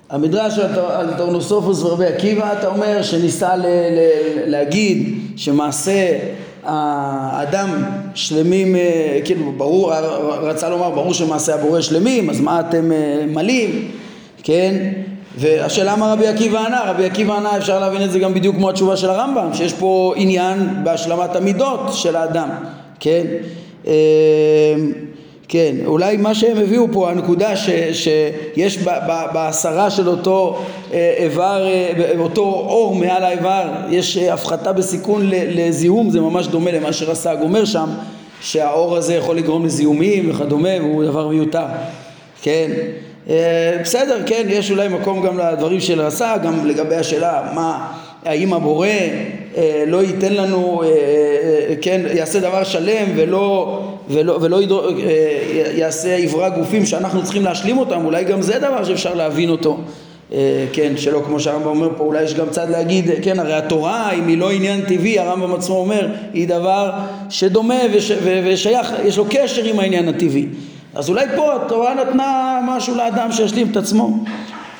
[0.09, 0.59] המדרש
[0.89, 6.19] על טורנוסופוס ורבי עקיבא, אתה אומר שניסה ל- ל- להגיד שמעשה
[6.63, 7.83] האדם
[8.15, 9.93] שלמים, אה, כאילו ברור,
[10.41, 13.91] רצה לומר ברור שמעשה הבורא שלמים, אז מה אתם אה, מלאים,
[14.43, 14.91] כן?
[15.37, 18.69] והשאלה מה רבי עקיבא ענה, רבי עקיבא ענה אפשר להבין את זה גם בדיוק כמו
[18.69, 22.49] התשובה של הרמב"ם, שיש פה עניין בהשלמת המידות של האדם,
[22.99, 23.25] כן?
[25.49, 28.77] כן, אולי מה שהם הביאו פה, הנקודה ש, שיש
[29.33, 30.59] בהסרה של אותו
[30.93, 36.71] אה, איבר, אה, אותו אור מעל האיבר, יש אה, הפחתה בסיכון לזיהום, זה ממש דומה
[36.71, 37.89] למה שרס"ג אומר שם,
[38.41, 41.65] שהאור הזה יכול לגרום לזיהומים וכדומה, והוא דבר מיותר,
[42.41, 42.71] כן.
[43.81, 47.93] בסדר, כן, יש אולי מקום גם לדברים של רס"ג, גם לגבי השאלה מה,
[48.25, 48.87] האם הבורא
[49.87, 50.81] לא ייתן לנו,
[51.81, 57.77] כן, יעשה דבר שלם ולא ולא, ולא ידור, אה, יעשה עברה גופים שאנחנו צריכים להשלים
[57.77, 59.77] אותם, אולי גם זה דבר שאפשר להבין אותו,
[60.33, 64.11] אה, כן, שלא כמו שהרמב"ם אומר פה, אולי יש גם צד להגיד, כן, הרי התורה,
[64.11, 66.91] אם היא לא עניין טבעי, הרמב"ם עצמו אומר, היא דבר
[67.29, 68.11] שדומה וש,
[68.45, 70.45] ושייך, יש לו קשר עם העניין הטבעי.
[70.97, 74.17] אז אולי פה התורה נתנה משהו לאדם שישלים את עצמו.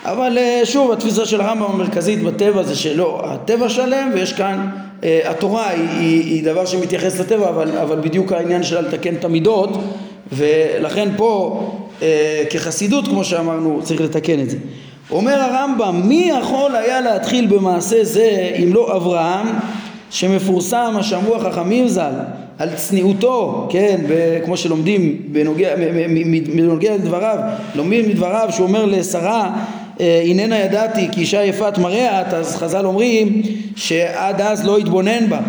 [0.05, 4.69] אבל אה, שוב, התפיסה של הרמב"ם המרכזית בטבע זה שלא, הטבע שלם ויש כאן
[5.03, 9.25] אה, התורה היא, היא, היא דבר שמתייחס לטבע אבל, אבל בדיוק העניין שלה לתקן את
[9.25, 9.69] המידות
[10.31, 11.63] ולכן פה
[12.01, 14.57] אה, כחסידות כמו שאמרנו צריך לתקן את זה.
[15.11, 19.47] אומר הרמב"ם מי יכול היה להתחיל במעשה זה אם לא אברהם
[20.09, 22.11] שמפורסם השמוע חכמים ז"ל
[22.57, 24.01] על צניעותו, כן,
[24.45, 25.75] כמו שלומדים בנוגע,
[26.55, 27.37] בנוגע לדבריו,
[27.75, 29.55] לומדים מדבריו שהוא אומר לשרה
[30.01, 33.41] אה, הננה ידעתי כי אישה יפת מראה את, אז חז"ל אומרים
[33.75, 35.39] שעד אז לא התבונן בה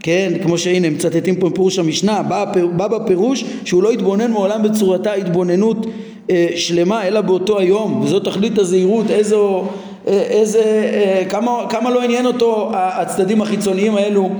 [0.00, 2.44] כן, כמו שהנה מצטטים פה מפירוש המשנה, בא,
[2.76, 5.86] בא בפירוש שהוא לא התבונן מעולם בצורתה התבוננות
[6.30, 9.64] אה, שלמה אלא באותו היום, וזו תכלית הזהירות, איזו,
[10.08, 10.60] אה, איזה,
[10.94, 14.30] אה, כמה, כמה לא עניין אותו הצדדים החיצוניים האלו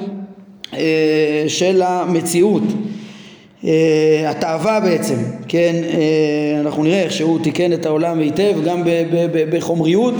[1.49, 2.63] של המציאות.
[3.65, 5.17] אה, התאווה בעצם,
[5.49, 8.83] כן, אה, אנחנו נראה איך שהוא תיקן את העולם היטב גם
[9.51, 10.15] בחומריות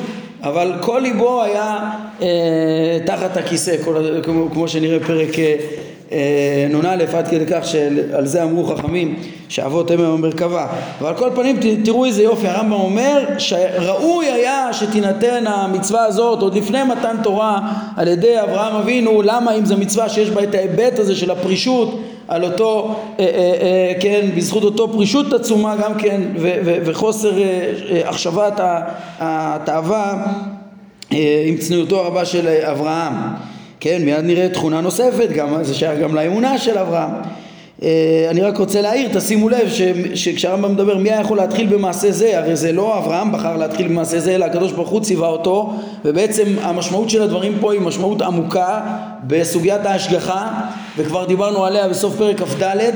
[0.45, 1.91] אבל כל ליבו היה
[2.23, 5.57] אה, תחת הכיסא, כל, כמו, כמו שנראה פרק אה,
[6.71, 9.15] נ"א עד כדי כך שעל זה אמרו חכמים
[9.49, 10.67] שאבות הם המרכבה
[11.01, 16.55] אבל על כל פנים תראו איזה יופי הרמב"ם אומר שראוי היה שתינתן המצווה הזאת עוד
[16.55, 17.61] לפני מתן תורה
[17.97, 19.23] על ידי אברהם אבינו.
[19.23, 19.55] למה?
[19.55, 23.93] אם זו מצווה שיש בה את ההיבט הזה של הפרישות על אותו, אה, אה, אה,
[24.01, 28.61] כן, בזכות אותו פרישות עצומה גם כן ו, ו, וחוסר אה, אה, החשבת
[29.19, 30.27] התאווה
[31.13, 33.15] אה, עם צניעותו הרבה של אברהם
[33.85, 37.11] כן, מיד נראה תכונה נוספת, גם, זה שייך גם לאמונה של אברהם.
[37.81, 37.85] Uh,
[38.31, 39.69] אני רק רוצה להעיר, תשימו לב
[40.15, 44.21] שכשהרמב"ם מדבר מי היה יכול להתחיל במעשה זה, הרי זה לא אברהם בחר להתחיל במעשה
[44.21, 45.73] זה, אלא הקדוש ברוך הוא ציווה אותו,
[46.05, 48.81] ובעצם המשמעות של הדברים פה היא משמעות עמוקה
[49.27, 50.49] בסוגיית ההשגחה,
[50.97, 52.91] וכבר דיברנו עליה בסוף פרק כ"ד, אה,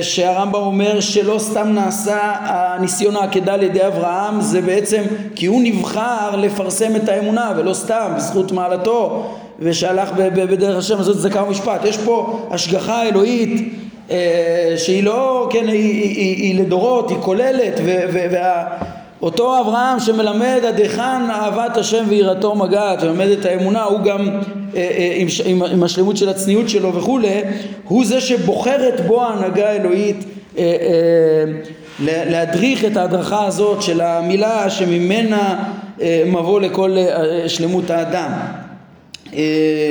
[0.00, 5.02] שהרמב"ם אומר שלא סתם נעשה הניסיון העקדה על ידי אברהם זה בעצם
[5.34, 9.26] כי הוא נבחר לפרסם את האמונה ולא סתם בזכות מעלתו
[9.58, 11.84] ושהלך בדרך השם הזאת זה כמה משפט.
[11.84, 13.72] יש פה השגחה אלוהית
[14.10, 17.80] אה, שהיא לא כן היא, היא, היא, היא לדורות היא כוללת
[18.32, 18.66] וה
[19.26, 24.40] אותו אברהם שמלמד עד היכן אהבת השם ויראתו מגעת ומלמד את האמונה הוא גם אה,
[24.74, 27.42] אה, עם, עם, עם השלמות של הצניעות שלו וכולי
[27.84, 30.24] הוא זה שבוחרת בו ההנהגה האלוהית
[30.58, 30.64] אה,
[32.00, 35.64] להדריך את ההדרכה הזאת של המילה שממנה
[36.26, 36.96] מבוא לכל
[37.46, 38.30] שלמות האדם.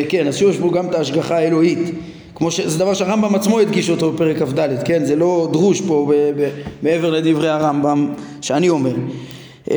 [0.10, 1.92] כן אז שוב יש פה גם את ההשגחה האלוהית
[2.36, 2.60] כמו ש...
[2.60, 5.06] זה דבר שהרמב"ם עצמו הדגיש אותו בפרק כ"ד, כן?
[5.06, 6.14] זה לא דרוש פה ב...
[6.42, 6.50] ב...
[6.84, 8.94] מעבר לדברי הרמב"ם שאני אומר.
[9.72, 9.76] אמ,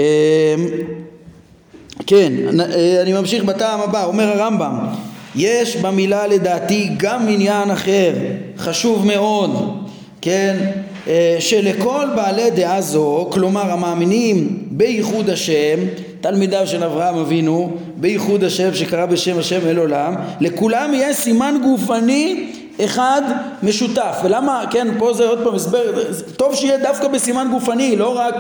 [2.07, 4.79] כן, אה, אני ממשיך בטעם הבא, אומר הרמב"ם,
[5.37, 8.13] יש במילה לדעתי גם עניין אחר,
[8.59, 9.79] חשוב מאוד,
[10.21, 10.57] כן?
[11.09, 15.79] אה, שלכל בעלי דעה זו, כלומר המאמינים בייחוד השם,
[16.21, 22.53] תלמידיו של אברהם אבינו, בייחוד השם שקרא בשם השם אל עולם, לכולם יהיה סימן גופני
[22.85, 23.23] אחד
[23.63, 24.21] משותף.
[24.25, 25.81] ולמה כן פה זה עוד פעם הסבר
[26.37, 28.35] טוב שיהיה דווקא בסימן גופני לא רק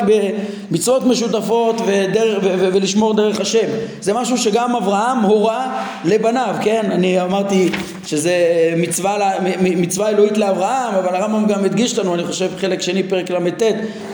[0.70, 3.68] במצוות משותפות ודרך, ו, ו, ולשמור דרך השם.
[4.01, 6.88] זה משהו שגם אברהם הורה לבניו כן?
[6.90, 7.70] אני אמרתי
[8.07, 8.33] שזה
[8.77, 9.18] מצווה,
[9.61, 13.62] מצווה אלוהית לאברהם אבל הרמב"ם גם הדגיש לנו אני חושב חלק שני פרק ל"ט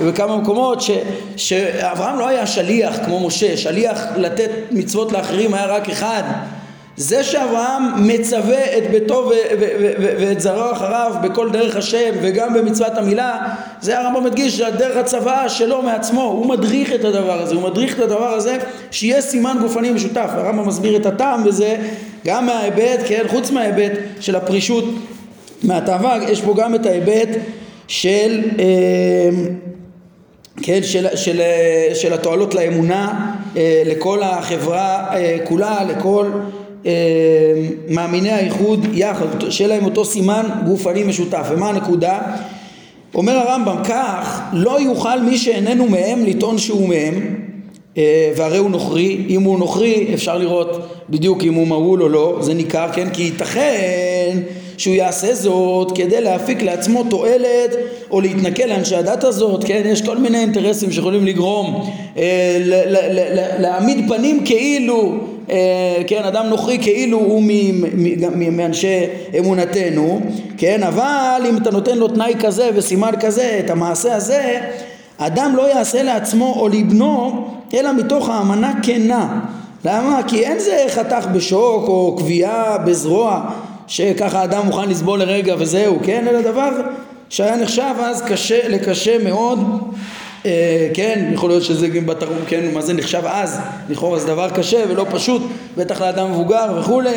[0.01, 0.91] ובכמה מקומות ש,
[1.37, 3.57] שאברהם לא היה שליח כמו משה.
[3.57, 6.23] שליח לתת מצוות לאחרים היה רק אחד
[6.97, 9.31] זה שאברהם מצווה את ביתו
[10.01, 13.39] ואת זרעו אחריו בכל דרך השם וגם במצוות המילה
[13.81, 18.01] זה הרמב"ם מדגיש שהדרך הצוואה שלו מעצמו הוא מדריך את הדבר הזה הוא מדריך את
[18.01, 18.59] הדבר הזה
[18.91, 20.29] שיהיה סימן גופני משותף.
[20.33, 21.77] הרמב"ם מסביר את הטעם בזה
[22.27, 24.85] גם מההיבט כן חוץ מההיבט של הפרישות
[25.63, 27.29] מהתאווה יש פה גם את ההיבט
[27.89, 28.65] של אה,
[30.63, 31.41] כן, של, של,
[31.95, 36.31] של התועלות לאמונה, אה, לכל החברה אה, כולה, לכל
[37.89, 41.47] מאמיני האיחוד יחד, שיהיה להם אותו סימן גופני משותף.
[41.51, 42.21] ומה הנקודה?
[43.15, 47.35] אומר הרמב"ם כך, לא יוכל מי שאיננו מהם לטעון שהוא מהם,
[47.99, 52.39] אה, והרי הוא נוכרי, אם הוא נוכרי אפשר לראות בדיוק אם הוא מהול או לא,
[52.41, 53.11] זה ניכר, כן?
[53.13, 54.39] כי ייתכן
[54.79, 57.77] שהוא יעשה זאת כדי להפיק לעצמו תועלת
[58.11, 59.83] או להתנכל לאנשי הדת הזאת, כן?
[59.87, 62.59] יש כל מיני אינטרסים שיכולים לגרום אה,
[63.59, 65.13] להעמיד פנים כאילו,
[66.07, 66.25] כן?
[66.25, 67.43] אדם נוכרי כאילו הוא
[68.53, 69.01] מאנשי
[69.39, 70.21] אמונתנו,
[70.57, 70.83] כן?
[70.83, 74.61] אבל אם אתה נותן לו תנאי כזה וסימן כזה, את המעשה הזה,
[75.19, 79.41] אדם לא יעשה לעצמו או לבנו אלא מתוך האמנה כנה.
[79.85, 80.21] למה?
[80.27, 83.41] כי אין זה חתך בשוק או קביעה בזרוע
[83.87, 86.29] שככה אדם מוכן לסבול לרגע וזהו, כן?
[86.29, 86.71] אלא דבר
[87.29, 89.99] שהיה נחשב אז קשה, לקשה מאוד, אה,
[90.95, 91.31] כן?
[91.33, 92.65] יכול להיות שזה גם בתרבות, כן?
[92.75, 93.59] מה זה נחשב אז?
[93.91, 95.43] לכאורה זה דבר קשה ולא פשוט,
[95.77, 97.17] בטח לאדם מבוגר וכולי,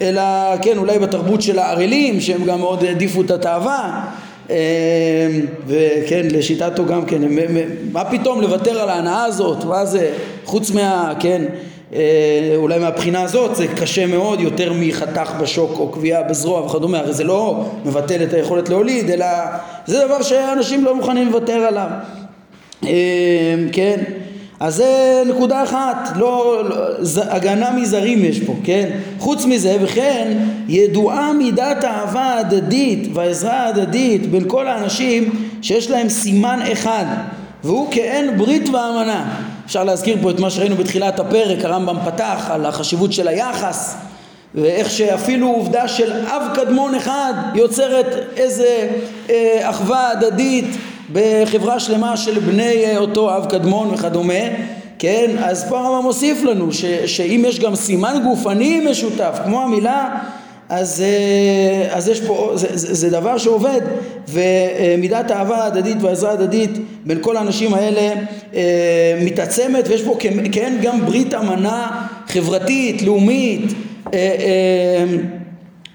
[0.00, 0.22] אלא
[0.62, 4.04] כן, אולי בתרבות של הערלים, שהם גם מאוד העדיפו את התאווה,
[4.50, 4.56] אה,
[5.66, 7.22] וכן, לשיטתו גם כן,
[7.92, 10.10] מה פתאום לוותר על ההנאה הזאת, מה זה,
[10.44, 11.42] חוץ מה, כן,
[11.94, 17.12] אה, אולי מהבחינה הזאת זה קשה מאוד יותר מחתך בשוק או קביעה בזרוע וכדומה, הרי
[17.12, 19.26] זה לא מבטל את היכולת להוליד, אלא
[19.86, 22.21] זה דבר שאנשים לא מוכנים לוותר עליו, אה,
[23.72, 23.96] כן,
[24.60, 26.76] אז זה נקודה אחת, לא, לא
[27.30, 28.90] הגנה מזרים יש פה, כן?
[29.18, 36.60] חוץ מזה, וכן ידועה מידת האהבה ההדדית והעזרה ההדדית בין כל האנשים שיש להם סימן
[36.72, 37.04] אחד,
[37.64, 39.38] והוא כאין ברית ואמנה.
[39.66, 43.96] אפשר להזכיר פה את מה שראינו בתחילת הפרק, הרמב"ם פתח על החשיבות של היחס
[44.54, 48.88] ואיך שאפילו עובדה של אב קדמון אחד יוצרת איזה
[49.30, 50.76] אה, אחווה הדדית
[51.12, 54.44] בחברה שלמה של בני אה, אותו אב קדמון וכדומה
[54.98, 60.18] כן, אז פה הרמב"ם מוסיף לנו ש, שאם יש גם סימן גופני משותף כמו המילה
[60.68, 63.80] אז, אה, אז יש פה, זה, זה, זה דבר שעובד.
[64.28, 66.70] ומידת האהבה ההדדית והעזרה ההדדית
[67.06, 68.12] בין כל האנשים האלה
[68.54, 70.16] אה, מתעצמת ויש פה
[70.52, 73.72] כן גם ברית אמנה חברתית, לאומית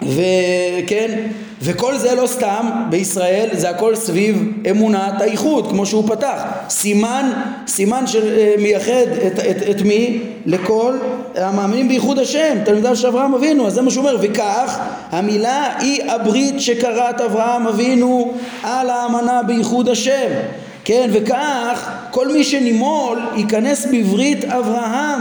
[0.01, 1.27] וכן
[1.61, 6.41] וכל זה לא סתם בישראל זה הכל סביב אמונת האיחוד כמו שהוא פתח.
[6.69, 7.31] סימן
[7.67, 10.19] סימן שמייחד את, את, את מי?
[10.45, 10.93] לכל
[11.35, 14.17] המאמינים בייחוד השם תלמידיו של אברהם אבינו אז זה מה שהוא אומר.
[14.21, 14.79] וכך
[15.11, 18.33] המילה היא הברית שקראת אברהם אבינו
[18.63, 20.29] על האמנה בייחוד השם.
[20.83, 25.19] כן וכך כל מי שנימול ייכנס בברית אברהם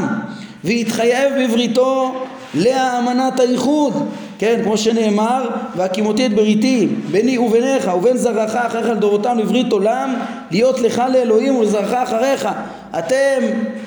[0.64, 2.14] ויתחייב בבריתו
[2.54, 4.08] לאמנת האיחוד
[4.38, 10.14] כן, כמו שנאמר, והקימותי את בריתי ביני וביניך ובין זרעך אחריך לדורותם לברית עולם
[10.50, 12.48] להיות לך לאלוהים ולזרעך אחריך
[12.98, 13.14] אתם,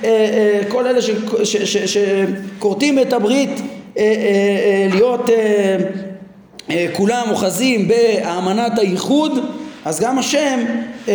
[0.03, 0.99] אה, אה, כל אלה
[1.85, 5.77] שכורתים את הברית אה, אה, אה, להיות אה,
[6.69, 9.39] אה, כולם אוחזים באמנת הייחוד
[9.85, 10.59] אז גם השם
[11.07, 11.13] אה,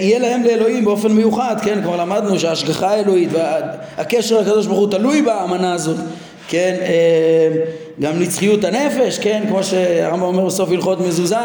[0.00, 1.82] יהיה להם לאלוהים באופן מיוחד, כן?
[1.82, 5.96] כבר למדנו שההשגחה האלוהית והקשר הקדוש ברוך הוא תלוי באמנה הזאת,
[6.48, 6.74] כן?
[6.80, 7.48] אה,
[8.00, 11.36] גם נצחיות הנפש, כן, כמו שהרמב"ם אומר בסוף הלכות מזוזה,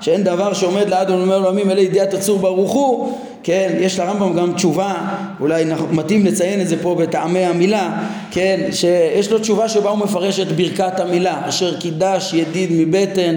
[0.00, 4.52] שאין דבר שעומד לעד ולומר לעולמים אלא ידיעת הצור ברוך הוא, כן, יש לרמב"ם גם
[4.52, 4.94] תשובה,
[5.40, 10.40] אולי מתאים לציין את זה פה בטעמי המילה, כן, שיש לו תשובה שבה הוא מפרש
[10.40, 13.36] את ברכת המילה, אשר קידש ידיד מבטן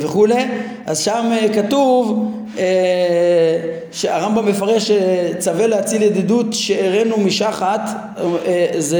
[0.00, 0.44] וכולי,
[0.86, 2.64] אז שם אה, כתוב אה,
[3.92, 4.90] שהרמב"ם מפרש
[5.38, 7.80] צווה להציל ידידות שארנו משחת,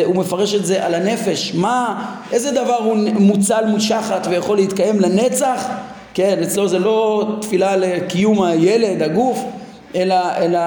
[0.05, 5.69] הוא מפרש את זה על הנפש, מה, איזה דבר הוא מוצל משחת ויכול להתקיים לנצח,
[6.15, 9.45] כן, אצלו זה לא תפילה לקיום הילד, הגוף,
[9.95, 10.59] אלא, אלא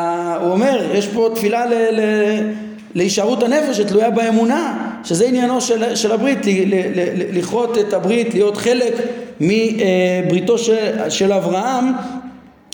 [0.42, 2.02] הוא אומר, יש פה תפילה ל, ל,
[2.96, 6.40] להישארות הנפש שתלויה באמונה, שזה עניינו של, של הברית,
[7.32, 8.94] לכרות את הברית, להיות חלק
[9.40, 11.86] מבריתו של, של אברהם,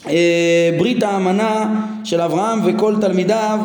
[0.09, 3.59] אה, ברית האמנה של אברהם וכל תלמידיו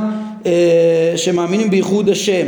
[0.47, 2.47] אה, שמאמינים בייחוד השם.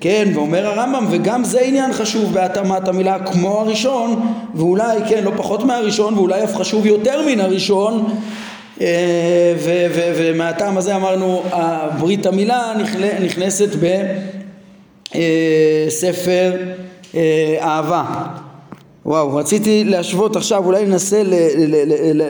[0.00, 5.64] כן, ואומר הרמב"ם, וגם זה עניין חשוב בהתאמת המילה כמו הראשון, ואולי, כן, לא פחות
[5.64, 8.14] מהראשון, ואולי אף חשוב יותר מן הראשון,
[8.80, 9.54] אה,
[10.16, 11.42] ומהטעם הזה אמרנו
[11.98, 12.72] ברית המילה
[13.20, 14.41] נכנסת בספר
[15.14, 15.88] אה,
[17.60, 18.04] אהבה.
[19.06, 21.22] וואו, רציתי להשוות עכשיו, אולי ננסה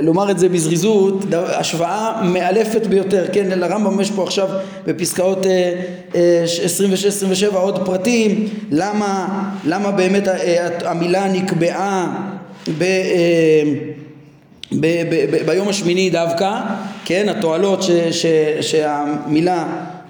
[0.03, 4.49] לומר את זה בזריזות, השוואה מאלפת ביותר, כן, לרמב"ם יש פה עכשיו
[4.87, 5.47] בפסקאות
[6.13, 6.15] 26-27
[7.55, 9.29] אה, עוד פרטים, למה,
[9.65, 10.23] למה באמת
[10.85, 12.15] המילה נקבעה
[12.79, 12.85] ב...
[14.81, 16.61] ב- ב- ב- ביום השמיני דווקא,
[17.05, 18.27] כן, התועלות ש- ש-
[18.61, 19.67] שהמילה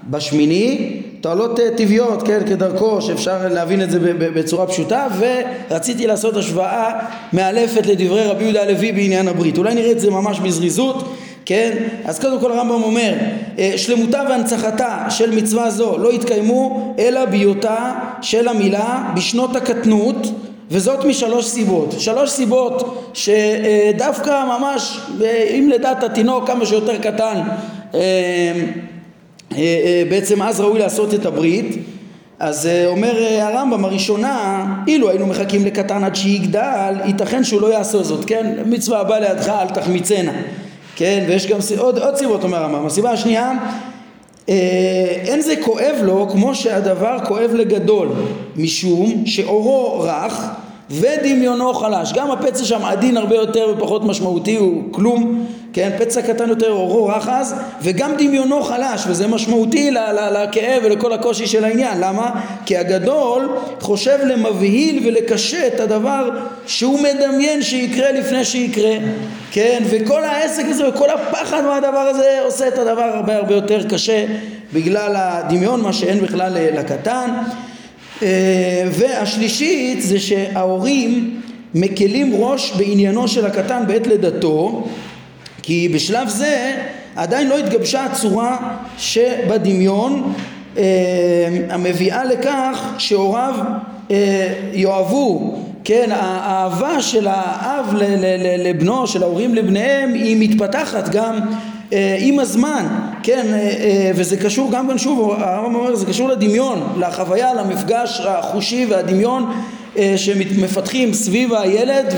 [0.09, 5.07] בשמיני, תועלות טבעיות, כן, כדרכו, שאפשר להבין את זה בצורה פשוטה,
[5.69, 6.99] ורציתי לעשות השוואה
[7.33, 9.57] מאלפת לדברי רבי יהודה הלוי בעניין הברית.
[9.57, 11.13] אולי נראה את זה ממש בזריזות.
[11.45, 11.77] כן?
[12.05, 13.13] אז קודם כל הרמב"ם אומר
[13.77, 20.27] שלמותה והנצחתה של מצווה זו לא יתקיימו אלא בהיותה של המילה בשנות הקטנות
[20.71, 21.95] וזאת משלוש סיבות.
[21.99, 24.99] שלוש סיבות שדווקא ממש,
[25.49, 27.41] אם לדעת התינוק כמה שיותר קטן,
[27.93, 28.92] אה, אה, אה,
[30.09, 31.77] בעצם אז ראוי לעשות את הברית.
[32.39, 38.25] אז אומר הרמב"ם הראשונה, אילו היינו מחכים לקטן עד שיגדל, ייתכן שהוא לא יעשה זאת,
[38.25, 38.53] כן?
[38.65, 40.31] מצווה הבאה לידך אל תחמיצנה,
[40.95, 41.25] כן?
[41.27, 42.85] ויש גם עוד, עוד סיבות אומר הרמב"ם.
[42.85, 43.51] הסיבה השנייה
[44.47, 48.09] אין זה כואב לו כמו שהדבר כואב לגדול
[48.55, 50.49] משום שאורו רך
[50.89, 55.91] ודמיונו חלש גם הפצע שם עדין הרבה יותר ופחות משמעותי הוא כלום כן?
[55.97, 59.91] פצע קטן יותר אורו רך אז וגם דמיונו חלש וזה משמעותי
[60.31, 61.97] לכאב ולכל הקושי של העניין.
[61.99, 62.31] למה?
[62.65, 66.29] כי הגדול חושב למבהיל ולקשה את הדבר
[66.67, 68.95] שהוא מדמיין שיקרה לפני שיקרה.
[69.51, 69.83] כן?
[69.89, 74.25] וכל העסק הזה וכל הפחד מהדבר הזה עושה את הדבר הרבה הרבה יותר קשה
[74.73, 77.29] בגלל הדמיון מה שאין בכלל לקטן.
[78.23, 81.41] אה, והשלישית זה שההורים
[81.75, 84.87] מקלים ראש בעניינו של הקטן בעת לידתו
[85.63, 86.75] כי בשלב זה
[87.15, 88.57] עדיין לא התגבשה הצורה
[88.97, 90.33] שבדמיון
[90.77, 90.83] אה,
[91.69, 93.55] המביאה לכך שהוריו
[94.11, 95.55] אה, יאהבו.
[95.83, 97.95] כן, האהבה של האב
[98.57, 101.39] לבנו, של ההורים לבניהם, היא מתפתחת גם
[101.93, 102.85] אה, עם הזמן,
[103.23, 108.21] כן, אה, אה, וזה קשור גם כן שוב, הרמב"ם אומר, זה קשור לדמיון, לחוויה, למפגש
[108.25, 109.51] החושי והדמיון
[110.15, 112.13] שמפתחים סביב הילד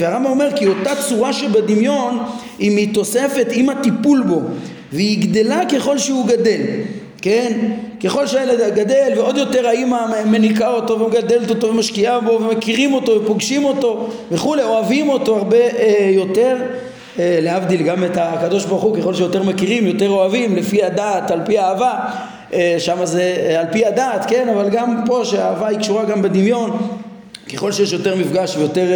[0.00, 2.18] והרמב"ם אומר כי אותה צורה שבדמיון
[2.58, 4.40] היא מתוספת עם הטיפול בו
[4.92, 6.60] והיא גדלה ככל שהוא גדל
[7.22, 7.52] כן?
[8.04, 13.64] ככל שהילד גדל ועוד יותר האימא מניקה אותו ומגדלת אותו ומשקיעה בו ומכירים אותו ופוגשים
[13.64, 16.56] אותו וכולי, אוהבים אותו הרבה אה, יותר
[17.18, 21.40] אה, להבדיל גם את הקדוש ברוך הוא ככל שיותר מכירים יותר אוהבים לפי הדעת על
[21.46, 22.00] פי האהבה אה,
[22.78, 26.98] שם זה אה, על פי הדעת כן אבל גם פה שהאהבה היא קשורה גם בדמיון
[27.54, 28.86] ככל שיש יותר מפגש ויותר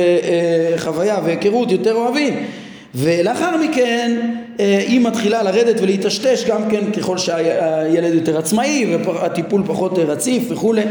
[0.77, 2.47] חוויה והיכרות יותר אוהבים
[2.95, 4.21] ולאחר מכן
[4.59, 10.83] היא מתחילה לרדת ולהיטשטש גם כן ככל שהילד יותר עצמאי והטיפול פחות רציף וכולי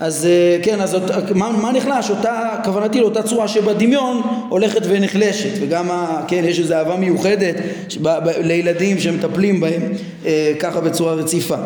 [0.00, 0.96] אז אה, כן, אז
[1.34, 2.10] מה, מה נחלש?
[2.10, 5.88] אותה, כוונתי לאותה צורה שבדמיון הולכת ונחלשת וגם,
[6.28, 7.54] כן, יש איזו אהבה מיוחדת
[7.88, 9.82] שבה, ב, לילדים שמטפלים בהם
[10.26, 11.56] אה, ככה בצורה רציפה.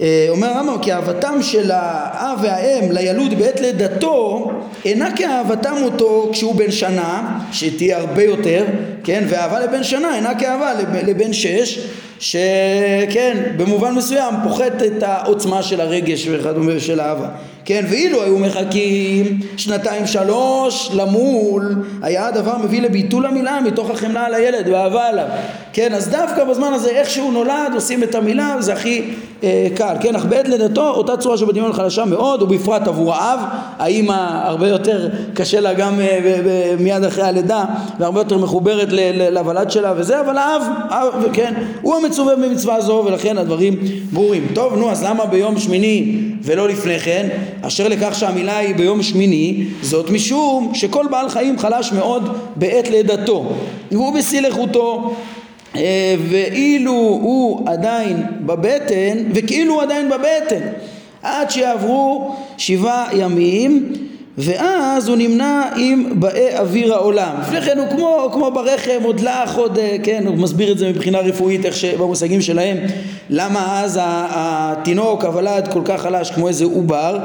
[0.00, 4.50] אה, אומר הרמב"ם כי אהבתם של האב והאם לילוד בעת לידתו
[4.84, 8.64] אינה כאהבתם אותו כשהוא בן שנה שתהיה הרבה יותר
[9.04, 10.72] כן ואהבה לבן שנה אינה כאהבה
[11.06, 11.86] לבן שש
[12.22, 17.28] שכן במובן מסוים פוחת את העוצמה של הרגש וכדומה של האהבה
[17.64, 24.34] כן, ואילו היו מחכים שנתיים שלוש למול, היה הדבר מביא לביטול המילה מתוך החמלה על
[24.34, 25.26] הילד ואהבה עליו.
[25.72, 29.02] כן, אז דווקא בזמן הזה איך שהוא נולד עושים את המילה וזה הכי
[29.44, 29.94] אה, קל.
[30.00, 33.40] כן, אך בעת לידתו אותה צורה שבדמיון חלשה מאוד ובפרט עבור האב,
[33.78, 37.64] האימא הרבה יותר קשה לה גם אה, ב- ב- מיד אחרי הלידה
[37.98, 38.88] והרבה יותר מחוברת
[39.30, 43.78] לוולד שלה וזה, אבל האב, האב, כן, הוא המצווה במצווה זו ולכן הדברים
[44.12, 44.46] ברורים.
[44.54, 47.28] טוב, נו, אז למה ביום שמיני ולא לפני כן?
[47.62, 53.52] אשר לכך שהמילה היא ביום שמיני, זאת משום שכל בעל חיים חלש מאוד בעת לידתו,
[53.92, 55.14] והוא בשיא לחותו
[55.76, 60.60] אה, ואילו הוא עדיין בבטן, וכאילו הוא עדיין בבטן,
[61.22, 63.92] עד שיעברו שבעה ימים
[64.38, 67.34] ואז הוא נמנה עם באי אוויר העולם.
[67.42, 70.88] לפני כן הוא כמו, כמו ברחם, עוד לך, עוד, אה, כן, הוא מסביר את זה
[70.88, 72.78] מבחינה רפואית, איך שבמושגים שלהם,
[73.30, 77.18] למה אז התינוק, הוולד, כל כך חלש כמו איזה עובר,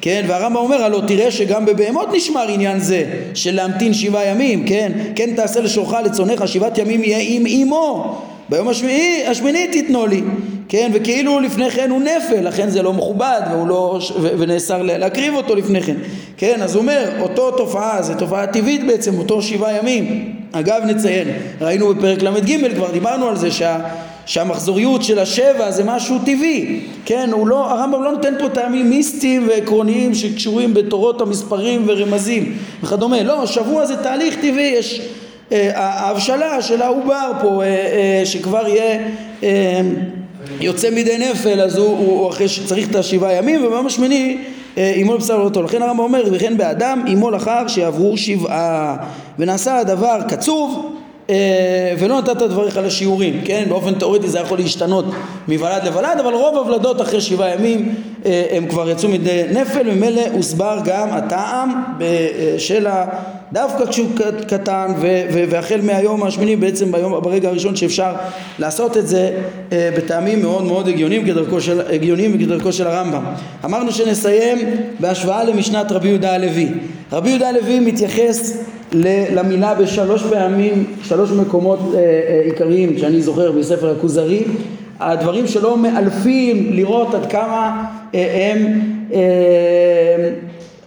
[0.00, 3.04] כן, והרמב"ם אומר הלא תראה שגם בבהמות נשמר עניין זה
[3.34, 8.68] של להמתין שבעה ימים, כן, כן תעשה לשורך לצונך שבעת ימים יהיה עם אמו ביום
[8.68, 10.22] השמיני, השמיני תיתנו לי,
[10.68, 13.98] כן, וכאילו לפני כן הוא נפל, לכן זה לא מכובד והוא לא,
[14.38, 15.96] ונאסר להקריב אותו לפני כן,
[16.36, 21.28] כן, אז הוא אומר, אותו תופעה, זה תופעה טבעית בעצם, אותו שבעה ימים, אגב נציין,
[21.60, 23.78] ראינו בפרק ל"ג כבר דיברנו על זה שה
[24.26, 29.48] שהמחזוריות של השבע זה משהו טבעי, כן, הוא לא, הרמב"ם לא נותן פה טעמים מיסטיים
[29.48, 35.00] ועקרוניים שקשורים בתורות המספרים ורמזים וכדומה, לא, שבוע זה תהליך טבעי, יש
[35.74, 38.98] ההבשלה של העובר פה אה, אה, שכבר יהיה
[39.42, 39.80] אה,
[40.60, 44.38] יוצא מידי נפל אז הוא, הוא, אחרי שצריך את השבעה ימים וביום השמיני
[44.76, 48.96] אימו אה, לבשר אותו לכן הרמב"ם אומר וכן באדם אימו לאחר שיעברו שבעה.
[49.38, 51.03] ונעשה הדבר קצוב אה,
[51.98, 53.64] ולא נתת דבריך לשיעורים, כן?
[53.68, 55.04] באופן תיאורטי זה יכול להשתנות
[55.48, 57.94] מוולד לוולד, אבל רוב הוולדות אחרי שבעה ימים
[58.26, 61.82] אה, הם כבר יצאו מדי נפל, ממילא הוסבר גם הטעם
[62.58, 63.04] של ה...
[63.52, 64.08] דווקא כשהוא
[64.48, 64.92] קטן
[65.50, 68.12] והחל מהיום השמיני בעצם ביום, ברגע הראשון שאפשר
[68.58, 69.30] לעשות את זה
[69.72, 73.24] אה, בטעמים מאוד מאוד הגיוניים כדרכו של, הגיוניים כדרכו של הרמב"ם.
[73.64, 74.58] אמרנו שנסיים
[75.00, 76.68] בהשוואה למשנת רבי יהודה הלוי.
[77.12, 78.64] רבי יהודה הלוי מתייחס
[79.34, 84.42] למילה בשלוש פעמים, שלוש מקומות אה, אה, עיקריים שאני זוכר בספר הכוזרי,
[85.00, 87.84] הדברים שלו מאלפים לראות עד כמה
[88.14, 88.80] אה, הם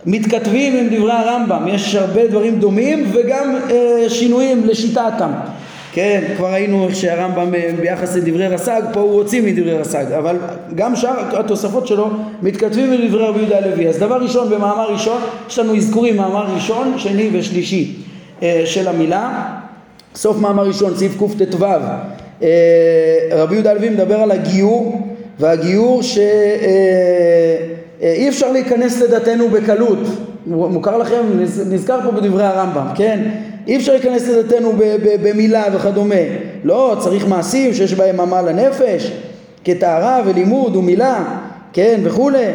[0.05, 3.55] מתכתבים עם דברי הרמב"ם, יש הרבה דברים דומים וגם
[4.07, 5.31] שינויים לשיטתם.
[5.97, 10.37] כן, כבר ראינו איך שהרמב"ם ביחס לדברי רס"ג, פה הוא הוציא מדברי רס"ג, אבל
[10.75, 12.09] גם שאר התוספות שלו
[12.41, 13.87] מתכתבים עם דברי רבי יהודה הלוי.
[13.87, 17.95] אז דבר ראשון, במאמר ראשון, יש לנו אזכורים מאמר ראשון, שני ושלישי
[18.43, 19.45] אה, של המילה.
[20.15, 22.47] סוף מאמר ראשון, סעיף קט"ו, אה,
[23.31, 25.01] רבי יהודה הלוי מדבר על הגיור,
[25.39, 26.19] והגיור שאי
[28.01, 29.99] אה, אפשר להיכנס לדתנו בקלות.
[30.45, 31.21] מוכר לכם,
[31.69, 33.19] נזכר פה בדברי הרמב"ם, כן?
[33.67, 34.73] אי אפשר להיכנס לדתנו
[35.23, 36.15] במילה וכדומה.
[36.63, 39.11] לא, צריך מעשים שיש בהם עמל הנפש,
[39.63, 41.23] כטהרה ולימוד ומילה,
[41.73, 42.45] כן, וכולי.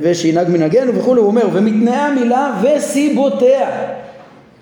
[0.00, 3.68] ושינהג מנהגנו וכולי, הוא אומר, ומתנאי המילה וסיבותיה.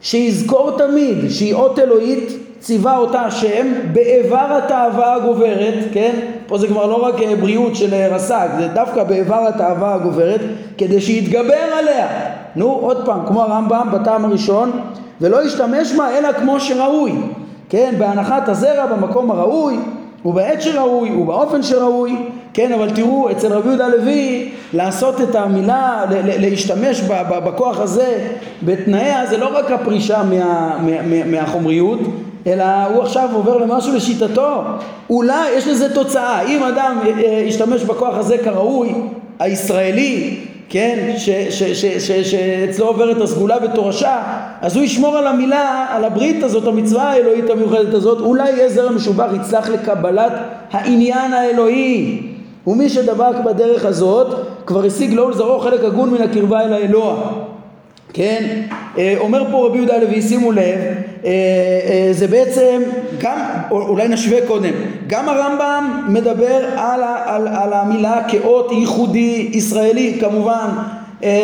[0.02, 6.12] שיזכור תמיד שהיא אות אלוהית ציווה אותה השם באיבר התאווה הגוברת, כן?
[6.46, 10.40] פה זה כבר לא רק אה, בריאות של אה, רס"ג, זה דווקא באיבר התאווה הגוברת
[10.78, 12.06] כדי שיתגבר עליה.
[12.56, 14.70] נו, עוד פעם, כמו הרמב"ם בטעם הראשון,
[15.20, 17.12] ולא ישתמש בה אלא כמו שראוי,
[17.68, 17.94] כן?
[17.98, 19.76] בהנחת הזרע במקום הראוי,
[20.24, 22.16] ובעת שראוי, ובאופן שראוי,
[22.54, 27.00] כן, אבל תראו, אצל רבי יהודה הלוי, לעשות את המילה, להשתמש
[27.44, 28.28] בכוח הזה,
[28.62, 31.98] בתנאיה, זה לא רק הפרישה מה, מה, מהחומריות,
[32.46, 34.62] אלא הוא עכשיו עובר למשהו לשיטתו.
[35.10, 36.42] אולי יש לזה תוצאה.
[36.42, 38.94] אם אדם אה, אה, ישתמש בכוח הזה כראוי,
[39.38, 40.36] הישראלי,
[40.68, 41.14] כן,
[42.24, 44.22] שאצלו עוברת הסגולה בתורשה,
[44.60, 48.90] אז הוא ישמור על המילה, על הברית הזאת, המצווה האלוהית המיוחדת הזאת, אולי יהיה זרע
[48.90, 50.32] משובח יצלח לקבלת
[50.70, 52.22] העניין האלוהי.
[52.66, 57.32] ומי שדבק בדרך הזאת, כבר השיג לו ולזרעו חלק הגון מן הקרבה אל האלוה.
[58.12, 58.62] כן?
[58.98, 60.78] אה, אומר פה רבי יהודה הלוי, שימו לב,
[62.12, 62.82] זה בעצם,
[63.18, 63.38] גם,
[63.70, 64.72] אולי נשווה קודם,
[65.06, 70.68] גם הרמב"ם מדבר על, על, על המילה כאות ייחודי ישראלי כמובן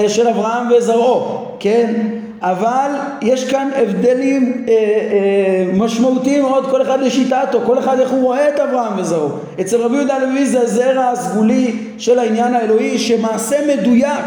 [0.09, 1.95] של אברהם וזרעו, כן?
[2.43, 2.91] אבל
[3.23, 8.49] יש כאן הבדלים אה, אה, משמעותיים מאוד, כל אחד לשיטתו, כל אחד איך הוא רואה
[8.49, 9.29] את אברהם וזרעו.
[9.61, 14.25] אצל רבי יהודה הלוי זה הזרע הסגולי של העניין האלוהי, שמעשה מדויק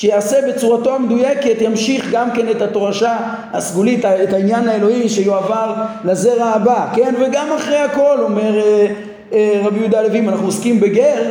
[0.00, 3.16] שיעשה בצורתו המדויקת, ימשיך גם כן את התורשה
[3.52, 5.74] הסגולית, את העניין האלוהי שיועבר
[6.04, 7.14] לזרע הבא, כן?
[7.20, 8.86] וגם אחרי הכל, אומר אה,
[9.32, 11.22] אה, רבי יהודה הלוי, אם אנחנו עוסקים בגר,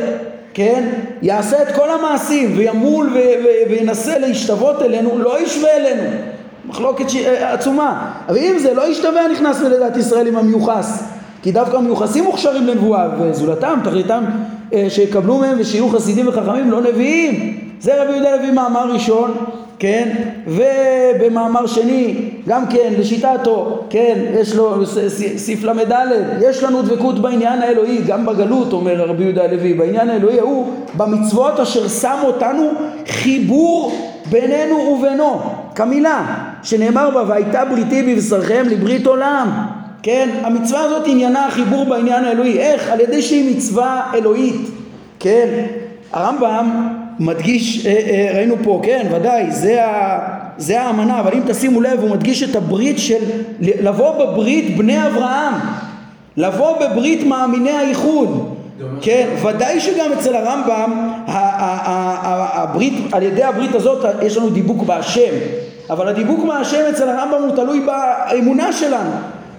[0.54, 0.88] כן?
[1.22, 3.16] יעשה את כל המעשים וימול
[3.70, 6.10] וינסה להשתוות אלינו, לא ישווה אלינו.
[6.64, 7.16] מחלוקת ש...
[7.16, 8.10] אה, עצומה.
[8.28, 11.02] אבל אם זה לא ישתווה, נכנס לדת ישראל עם המיוחס.
[11.42, 14.24] כי דווקא המיוחסים מוכשרים לנבואה, וזולתם, תכליתם
[14.72, 17.67] אה, שיקבלו מהם ושיהיו חסידים וחכמים, לא נביאים.
[17.80, 19.34] זה רבי יהודה לוי מאמר ראשון,
[19.78, 20.08] כן,
[20.46, 22.14] ובמאמר שני,
[22.48, 24.86] גם כן, לשיטתו, כן, יש לו
[25.36, 25.92] סעיף ל"ד,
[26.40, 31.60] יש לנו דבקות בעניין האלוהי, גם בגלות, אומר רבי יהודה הלוי, בעניין האלוהי ההוא, במצוות
[31.60, 32.70] אשר שם אותנו
[33.08, 33.92] חיבור
[34.30, 35.40] בינינו ובינו,
[35.74, 36.26] כמילה,
[36.62, 39.66] שנאמר בה, והייתה בריתי בבשרכם לברית עולם.
[40.02, 42.90] כן, המצווה הזאת עניינה החיבור בעניין האלוהי, איך?
[42.90, 44.70] על ידי שהיא מצווה אלוהית,
[45.20, 45.66] כן,
[46.12, 50.18] הרמב"ם מדגיש, אה, אה, ראינו פה, כן, ודאי, זה, ה,
[50.58, 53.24] זה האמנה, אבל אם תשימו לב, הוא מדגיש את הברית של
[53.60, 55.54] לבוא בברית בני אברהם,
[56.36, 58.54] לבוא בברית מאמיני הייחוד,
[59.00, 65.32] כן, ודאי שגם אצל הרמב"ם הברית, על ידי הברית הזאת יש לנו דיבוק בהשם,
[65.90, 69.10] אבל הדיבוק מהשם אצל הרמב"ם הוא תלוי באמונה שלנו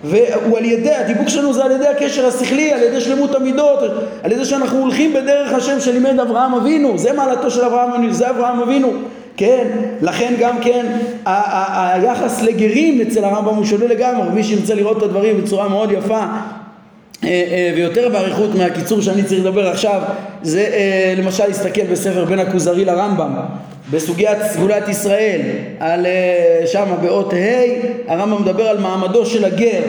[0.04, 3.80] והוא על ידי, הדיבוק שלנו זה על ידי הקשר השכלי, על ידי שלמות המידות,
[4.24, 8.30] על ידי שאנחנו הולכים בדרך השם שלימד אברהם אבינו, זה מעלתו של אברהם אבינו, זה
[8.30, 8.94] אברהם אבינו,
[9.38, 9.68] כן,
[10.02, 10.86] לכן גם כן
[11.26, 16.20] היחס לגרים אצל הרמב"ם הוא שונה לגמרי, מי שירצה לראות את הדברים בצורה מאוד יפה
[16.20, 16.28] אה,
[17.24, 20.02] אה, ויותר באריכות מהקיצור שאני צריך לדבר עכשיו
[20.42, 23.32] זה אה, למשל להסתכל בספר בין הכוזרי לרמב"ם
[23.92, 25.42] בסוגיית סגולת ישראל,
[25.80, 29.82] על אה, שמה באות ה', הרמב"ם מדבר על מעמדו של הגר,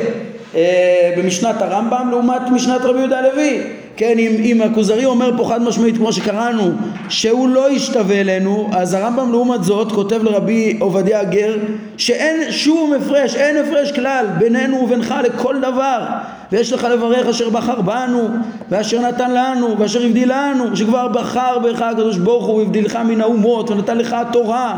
[0.55, 3.61] אה, במשנת הרמב"ם לעומת משנת רבי יהודה הלוי
[3.97, 6.71] כן, אם, אם הכוזרי אומר פה חד משמעית כמו שקראנו
[7.09, 11.57] שהוא לא ישתווה אלינו אז הרמב"ם לעומת זאת כותב לרבי עובדיה הגר
[11.97, 16.07] שאין שום הפרש, אין הפרש כלל בינינו ובינך לכל דבר.
[16.53, 18.29] ויש לך לברך אשר בחר בנו
[18.71, 23.71] ואשר נתן לנו ואשר הבדיל לנו שכבר בחר בך הקדוש ברוך הוא והבדילך מן האומות
[23.71, 24.77] ונתן לך התורה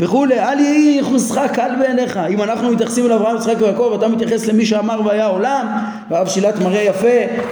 [0.00, 2.20] וכולי, אל יהי ייחוסך קל בעיניך.
[2.30, 5.66] אם אנחנו מתייחסים אל אברהם, יצחק ויעקב, אתה מתייחס למי שאמר והיה עולם,
[6.10, 7.08] והרב שילת מראה יפה,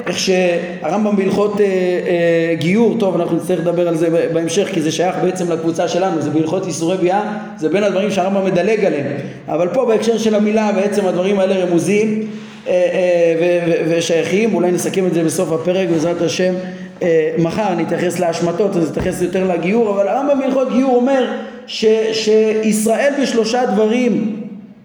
[0.06, 4.92] איך שהרמב"ם בהלכות אה, אה, גיור, טוב, אנחנו נצטרך לדבר על זה בהמשך, כי זה
[4.92, 7.22] שייך בעצם לקבוצה שלנו, זה בהלכות איסורי ביאה,
[7.56, 9.06] זה בין הדברים שהרמב"ם מדלג עליהם.
[9.48, 12.22] אבל פה בהקשר של המילה, בעצם הדברים האלה רמוזים
[12.66, 16.54] אה, אה, ושייכים, אולי נסכם את זה בסוף הפרק, בעזרת השם.
[17.02, 21.24] אה, מחר נתייחס להשמטות, אז נתייחס יותר לגיור, אבל הרמב"ם בהלכות גיור אומר
[21.68, 24.40] ש, שישראל בשלושה דברים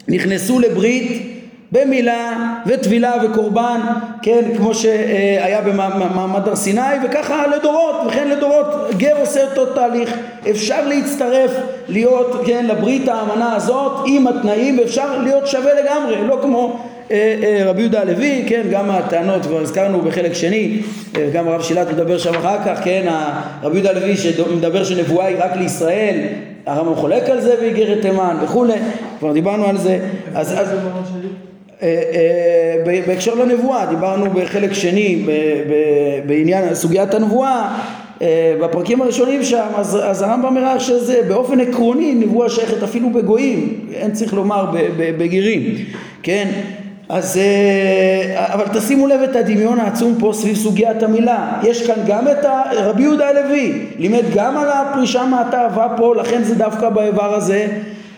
[0.08, 1.34] נכנסו לברית
[1.72, 3.80] במילה וטבילה וקורבן,
[4.22, 8.66] כן, כמו שהיה במעמד הר סיני, וככה לדורות, וכן לדורות,
[8.98, 10.18] גר עושה אותו תהליך,
[10.50, 11.52] אפשר להצטרף,
[11.90, 16.80] להיות, כן, לברית האמנה הזאת עם התנאים, ואפשר להיות שווה לגמרי, לא כמו
[17.66, 20.80] רבי יהודה הלוי, כן, גם הטענות כבר הזכרנו בחלק שני,
[21.18, 23.14] אה, גם הרב שילת מדבר שם אחר כך, כן,
[23.64, 26.20] רבי יהודה הלוי שמדבר שנבואה היא רק לישראל,
[26.66, 28.74] הרמב"ם חולק על זה באיגרת תימן וכולי,
[29.20, 30.00] כבר דיברנו על זה,
[30.36, 30.70] אז, אז
[33.08, 35.26] בהקשר לנבואה, דיברנו בחלק שני
[36.28, 37.80] בעניין סוגיית הנבואה
[38.62, 44.12] בפרקים הראשונים שם, אז, אז הרמב"ם הראה שזה באופן עקרוני נבואה שייכת אפילו בגויים, אין
[44.12, 44.66] צריך לומר
[44.98, 45.76] בגירים,
[46.24, 46.48] כן?
[47.10, 51.60] אז אה, אבל תשימו לב את הדמיון העצום פה סביב סוגיית המילה.
[51.64, 56.56] יש כאן גם את רבי יהודה הלוי לימד גם על הפרישה מהתאווה פה לכן זה
[56.56, 57.68] דווקא באיבר הזה.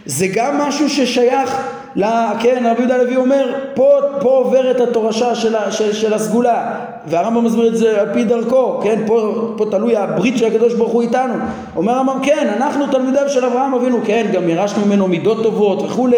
[0.05, 1.61] זה גם משהו ששייך
[1.95, 6.73] לה, כן, רבי יהודה הלוי אומר, פה, פה עוברת התורשה של, של, של הסגולה,
[7.05, 10.91] והרמב"ם מסביר את זה על פי דרכו, כן, פה, פה תלוי הברית של הקדוש ברוך
[10.91, 11.33] הוא איתנו.
[11.75, 16.17] אומר הרמב"ם, כן, אנחנו תלמידיו של אברהם אבינו, כן, גם ירשנו ממנו מידות טובות וכולי,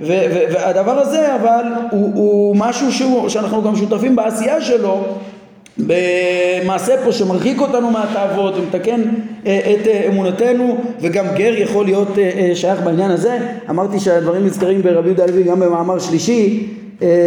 [0.00, 5.04] ו, ו, והדבר הזה אבל הוא, הוא משהו שהוא, שאנחנו גם שותפים בעשייה שלו,
[5.78, 9.00] במעשה פה שמרחיק אותנו מהתאוות ומתקן
[9.46, 13.38] אה, את אה, אמונתנו וגם גר יכול להיות אה, שייך בעניין הזה.
[13.70, 16.66] אמרתי שהדברים נזכרים ברבי יהודה הלוי גם במאמר שלישי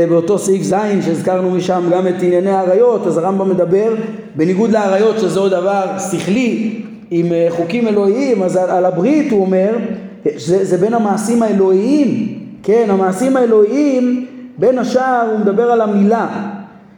[0.09, 3.07] באותו סעיף ז' שהזכרנו משם גם את ענייני האריות.
[3.07, 3.95] אז הרמב"ם מדבר
[4.35, 9.69] בניגוד לאריות שזה עוד דבר שכלי עם חוקים אלוהיים אז על הברית הוא אומר
[10.35, 12.36] זה, זה בין המעשים האלוהיים
[12.67, 14.25] כן המעשים האלוהיים
[14.57, 16.27] בין השאר הוא מדבר על המילה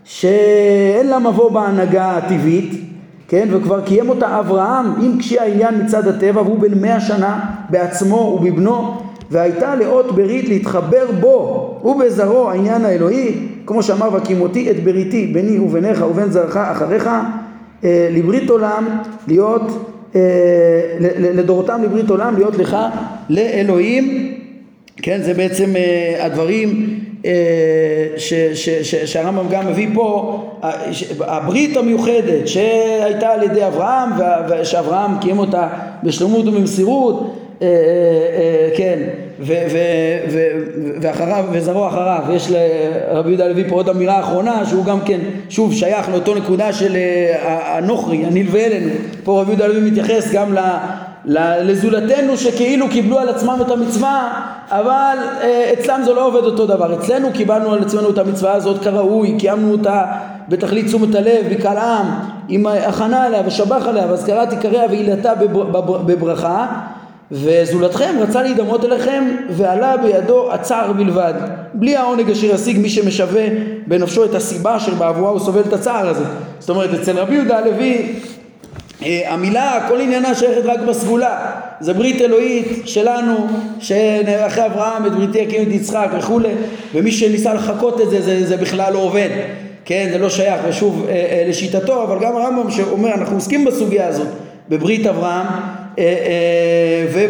[0.04, 2.74] שאין לה מבוא בהנהגה הטבעית,
[3.28, 7.40] כן, וכבר קיים אותה אברהם עם קשי העניין מצד הטבע והוא בן מאה שנה
[7.70, 8.98] בעצמו ובבנו
[9.32, 16.06] והייתה לאות ברית להתחבר בו ובזרעו העניין האלוהי כמו שאמר והקימותי את בריתי ביני וביניך
[16.12, 17.10] ובין זרעך אחריך
[17.84, 18.86] אה, לברית עולם
[19.28, 20.22] להיות אה,
[21.20, 22.78] לדורותם לברית עולם להיות לך
[23.30, 24.39] לאלוהים
[25.02, 27.32] כן זה בעצם אה, הדברים אה,
[29.06, 30.40] שהרמב"ם גם מביא פה,
[31.20, 34.10] הברית המיוחדת שהייתה על ידי אברהם
[34.50, 35.68] ושאברהם קיים אותה
[36.04, 39.00] בשלמות ובמסירות, אה, אה, כן,
[41.02, 45.20] ואחריו, וזרוע אחריו, יש לרבי יהודה הלוי פה עוד אמירה אחרונה שהוא גם כן
[45.50, 46.98] שוב שייך לאותו נקודה של
[47.42, 48.92] הנוכרי, הנלווה אלינו,
[49.24, 50.54] פה רבי יהודה הלוי מתייחס גם
[51.32, 57.00] לזולתנו שכאילו קיבלו על עצמם את המצווה אבל אה, אצלם זה לא עובד אותו דבר.
[57.00, 60.04] אצלנו קיבלנו על עצמנו את המצווה הזאת כראוי קיימנו אותה
[60.50, 62.06] בתכלית תשומת הלב בקהל עם
[62.48, 65.34] עם הכנה עליה ושבח עליה והזכרת עיקריה ועילתה
[66.06, 66.68] בברכה
[67.32, 71.34] וזולתכם רצה להידמות אליכם ועלה בידו הצער בלבד.
[71.74, 73.46] בלי העונג אשר ישיג מי שמשווה
[73.88, 76.24] בנפשו את הסיבה אשר בעבורה הוא סובל את הצער הזה.
[76.60, 78.16] זאת אומרת אצל רבי יהודה הלוי
[79.02, 81.52] המילה כל עניינה שייכת רק בסגולה.
[81.80, 83.48] זה ברית אלוהית שלנו
[83.80, 86.50] שאחרי אברהם את בריתי הקים את יצחק וכולי
[86.94, 89.30] ומי שניסה לחקות את זה זה, זה בכלל לא עובד.
[89.86, 94.08] כן זה לא שייך ושוב אה, אה, לשיטתו אבל גם הרמב"ם שאומר אנחנו עוסקים בסוגיה
[94.08, 94.28] הזאת
[94.70, 95.46] בברית אברהם
[96.00, 97.30] אה, אה,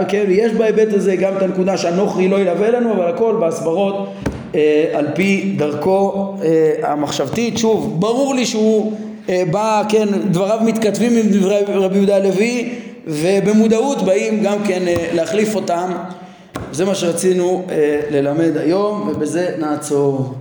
[0.00, 4.08] וכן, יש בהיבט הזה גם את הנקודה שהנוכרי לא ילווה לנו אבל הכל בהסברות
[4.54, 7.58] אה, על פי דרכו אה, המחשבתית.
[7.58, 9.09] שוב ברור לי שהוא אה,
[9.50, 12.74] בא, כן, דבריו מתכתבים עם דברי רבי יהודה הלוי
[13.06, 15.92] ובמודעות באים גם כן אה, להחליף אותם.
[16.72, 20.34] זה מה שרצינו אה, ללמד היום ובזה נעצור.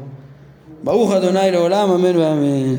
[0.83, 2.75] ברוך אדוני לעולם אמן ואמן